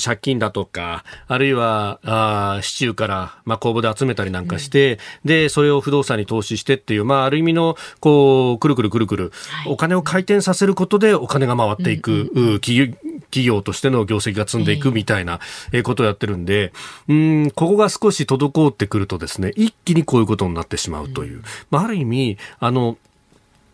[0.03, 12.97] 借金だとか、あるいは、あ市中から、まあ、公募で集めたりなんかして、うん、で、それを不動産に投資してっていう、まあ、ある意味の、こう、くるくるくるくる、はい、お金を回転させることでお金が回っていく、うんうん、企業
[13.31, 15.41] 企業としての業績が積んでいくみたいな
[15.83, 16.73] ことをやってるんで、
[17.09, 21.43] うん、ここが少し滞ってくるとですね、一気にこういうことになってしまうという。
[21.71, 22.99] まあ、ある意味、あの、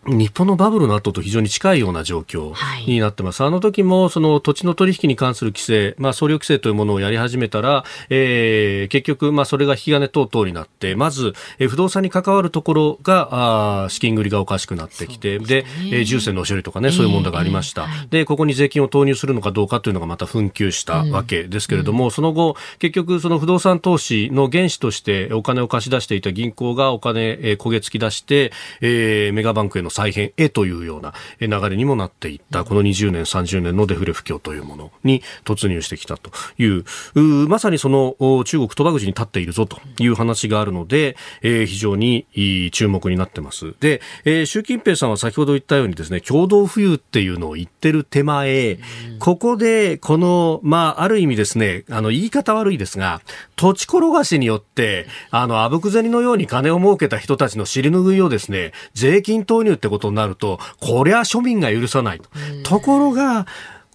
[0.06, 2.54] 日本のバブルの後と非常に近いような状況
[2.86, 3.42] になってます。
[3.42, 36.84] はい、あの時もその土地の取引に関する規制、まあ総量規制というものをやり始めたら、えー、結局まあそれが引き金等々になって、まず、えー、不動産に関わるところが、あ資金繰りがおかしくなってきて、で、ね、えー、重のお処理とかね、そういう問題がありました、えーはい、で、ここに税金を投入するのかどうかというのがまた紛糾したわけですけれども、うん、その後、結局その不動産投資の原資としてお金を貸し出していた銀行がお金、えー、焦げ付き出して、えー、メガバンクへの再編へというような流れにもなっていった、この20年、30年のデフレ不況というものに突入してきたという、
[37.14, 42.26] うまさにその中国鳥羽口に立っているぞという話があるので、えー、非常に
[42.72, 43.74] 注目になってます。
[43.80, 48.78] で、えー、習近平さんは先ほど言ったようにですね、共同富裕っていうのを言ってる手前、
[49.18, 53.20] ここで、この、まあ、ある意味ですね、あの、言い方悪いですが、
[53.56, 62.28] 土地転がしによって、あの、あぶく銭のように金を儲けた人たちの尻拭いをですね、税金投入ってことになると、こりゃ庶民が許さないと。
[62.62, 63.46] ところが、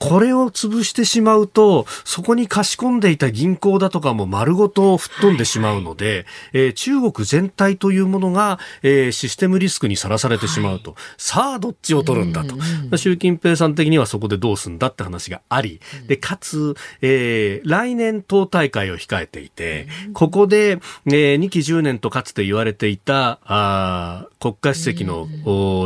[0.10, 6.16] これを潰してしまうと、そこに貸し込んでいた銀行だとかも丸ごと吹っ飛んでしまうので、はい。
[6.16, 12.56] はい、えー、中国全体というものが、えー、システムリスクにさらされてしまうと、はい、さあどっちを取るんだと、
[12.98, 25.28] 習近平さん的にはそこでどうすんだって話があり、で、かつ、えー、来年党大会を控えていて、ここで、えー、2期10年とかつて言われていた、あ国家主席の、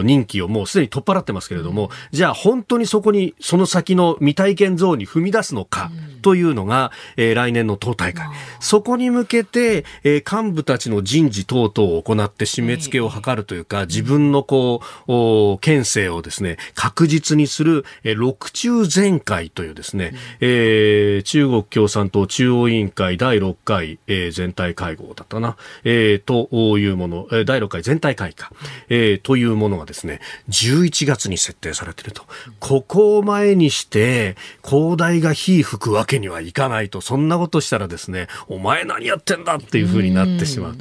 [0.03, 5.91] 任期をもうすでに取っ払ってますけれども、じゃあ本当にそこに、その先のの未体験ゾーンに踏み出すのか
[6.22, 8.28] というのが、えー、来年の党大会。
[8.60, 28.51] そこに向けて、えー、幹部たちの人事等々を行って締め付けを図るというか、自分のこう、県政をですね、確実にする、えー、六中全会というですね、えー、中国共産党中央委員会第6回、えー、全体会合だったな、えー、というもの、えー、第6回全体会か、
[28.89, 32.24] えー、というものがですね、11月に設定されていると。
[32.60, 40.76] ここを前にして、広大が火吹くわけにはいかないと、そんなことしたらですね、お前何やってんだっていうふうになってしまう。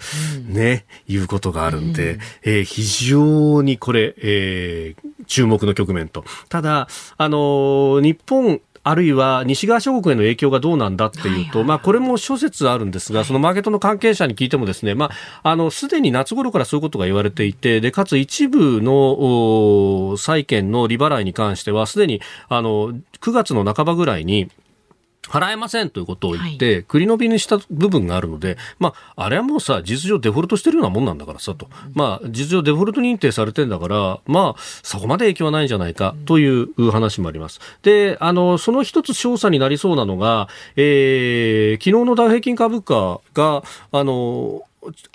[0.46, 6.24] ね、いうことがあるんで、えー、非常にこれ、えー、注目の局面と。
[6.48, 15.10] ただ、あのー、日本、あるいは西側諸国への影響がどうなんだっていうと、まあ、これも諸説あるんですが、そのマーケットの関係者に聞いてもですね、ま
[15.42, 24.50] あ、あの、すでに夏頃からそういうことが言われていて、で、かつ一部の債券の利払いに関しては、すでに、あの、9月の半ばぐらいに、
[25.28, 31.68] 払えませんということを言って、はい、繰り延びにした部分があるので、まあ、あれはもうさ、事実上デフォルトしてるようなもんなんだからさ、と。
[31.94, 37.60] まあ、事実上デフォルト認定されてんだから、まあ、そこまで影響はないんじゃないか、という話もあります。
[37.82, 43.62] で、あの、その一つ調査になりそうなのが、えー、昨日のダウ平均株価が、
[43.92, 44.62] あの、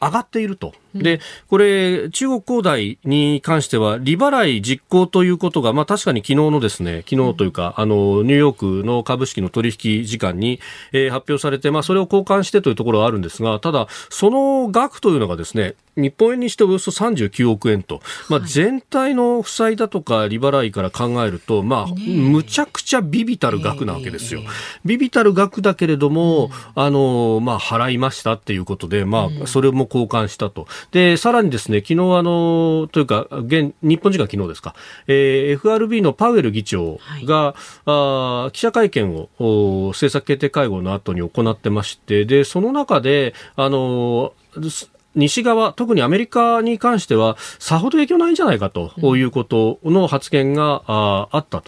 [0.02, 0.74] 上がっていると。
[0.94, 10.60] で、これ、中国恒大に関しては、利払い実行ということが、まあ確かに昨日のですね、昨日というか、あの、ニューヨークの株式の取引時間に、
[10.92, 24.42] えー発表されて、まあそれを交換してというところはあるんですが、ただ、その額というのがですね、日本円にしておよそ39億円と、まあ、全体の負債だとか利払いから考えると、まあ、むちゃくちゃビビたる額なわけですよ。
[24.86, 30.68] ビビたる額だけれども、あの、まあ、払いましたっていうことで、まあ、それも交換したと。
[30.92, 34.76] で、さらにですね、昨日あの、というか、現、日本時間昨日ですか、
[35.08, 44.34] えー FRB のパウエル議長が、あー記者会見を、お政策決定会合の後に行ってまして、で、その中で、あの、
[44.70, 51.62] す西側、特にアメリカに関しては、さほど影響ないんじゃないかということの発言が、ああった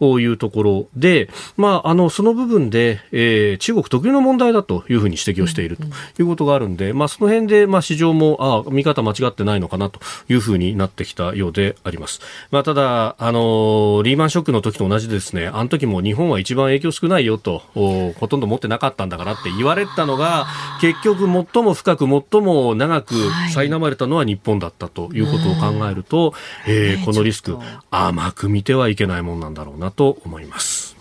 [0.00, 5.84] というところで、まあ、あの、その部分で、えー中国特有の問題だというふうに指摘をしていると
[6.20, 12.20] いうことがあるんで、まあ、その辺で、まあ、市場も、あ見方間違ってないのかなというふうになってきたようであります。
[12.50, 20.46] まあ、ただ、あの、リーマンショックの時と同じでですね、あの時も日本は一番影響少ないよと、おほとんど持ってなかったんだからって言われたのが、
[20.80, 23.68] 結局最も深く最も長くはい。
[23.68, 26.34] 苛まれたのは日本だったということを考えると、
[26.66, 27.58] えーねこのリスク
[27.90, 30.99] 甘く見てはいけないもんなんだろうなと思います。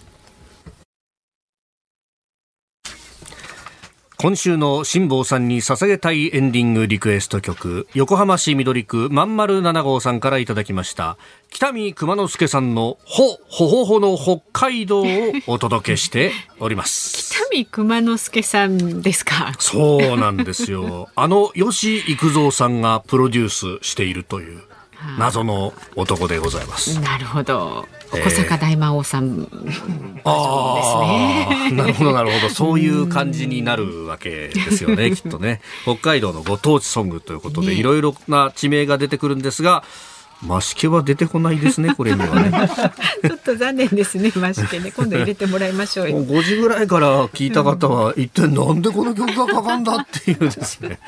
[4.21, 11.17] 今週の辛坊さんに捧げたいエンディングリクエスト曲、横浜市緑区まんまる7号さんからいただきました。
[11.49, 15.05] 北見熊之助さんのほ、ほほほの北海道を
[15.47, 17.31] お届けして おります。
[17.33, 19.53] 北見熊之助さんですか？
[19.57, 21.07] そうなんですよ。
[21.15, 24.61] あの吉幾三さんがプロデュースしているという
[25.17, 26.99] 謎の男でございます。
[26.99, 27.87] なるほど。
[28.13, 29.47] えー小坂大魔王さん。
[30.23, 32.49] ああ、なるほどなるほど。
[32.49, 35.61] そういう感じになるわけですよね、きっとね。
[35.83, 39.83] 北海道のご当地ソングということで、ねいろいろな地名が出てくるんですが、
[40.41, 42.51] マシケは出てこないですね、 これにはね。
[43.27, 44.91] ちょっと残念ですね、ましてね。
[44.95, 46.41] 今度入れてもらいましょうもうよ。
[46.41, 50.99] 5時ぐらいから聞いた方は、一体なんでこの曲がかかんだっていうですね、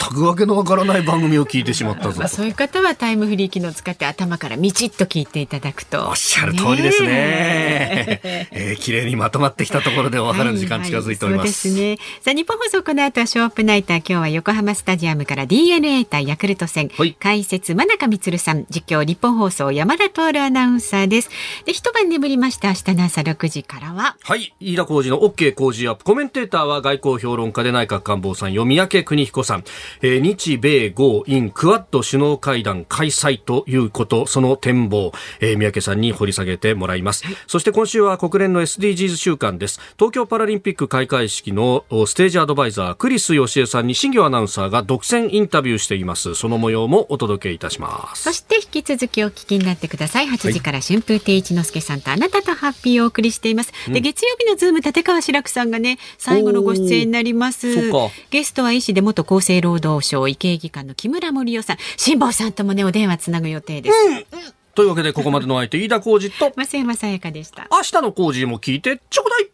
[0.00, 6.08] 全くわけのわからない番組を聞いてしまったぞまあ、そういう方はタイムフリー機能を使って頭からみちっと聞いていただくと。
[6.08, 7.08] おっしゃる通りですね。
[7.08, 8.20] ね
[8.52, 11.68] えー綺麗にまとまってきたところでお別れの時間近づいております。
[11.68, 11.98] はいはいそうですね。
[12.20, 13.96] さあ、日本放送この後はショープナイター。
[13.98, 16.90] 今日は横浜スタジアムから DNA 対ヤクルト戦。
[16.96, 18.66] はい解説、真中光さん。
[18.70, 21.30] 実況、日本放送山田徹アナウンサーです。
[21.64, 22.68] で、一晩眠りました。
[22.68, 24.16] 明日の朝6時からは。
[24.22, 24.54] はい。
[24.60, 26.04] 飯田浩二の OK 工事アップ。
[26.04, 29.64] コメンテーターは外交評論家で内閣官房参与、三宅邦彦さん。
[30.02, 37.24] えー日米豪印クアッド首脳会談開催ということ、その展望、えー三宅さんに掘り下げてもらいます。
[37.46, 39.80] そして今週は国連の SDGs 週間です。
[39.98, 46.34] 東京パラリンピック開会式のおステージアドバイザー、クリス義恵さんに新業アナウンサーが独占インタビューしています。
[46.34, 48.33] その模様もお届けいたします。
[48.34, 50.26] そして引き続きお聞きになってください。
[50.26, 53.72] 8時から春風亭一之輔さんとあなたとハッピーをお送りしています。
[53.88, 57.92] で、月曜日のズーム立川志らくさんがね、最後のご出演になります。
[58.30, 61.76] ゲストは医師で元厚生労働省医系技官の木村盛夫さん。
[61.96, 64.26] 辛坊さんともね、お電話つなぐ予定です。
[64.74, 67.68] というわけでここまでの相手、飯田浩二と、増山さやかでした。
[67.70, 69.48] 明日の工事も聞いてちょうだい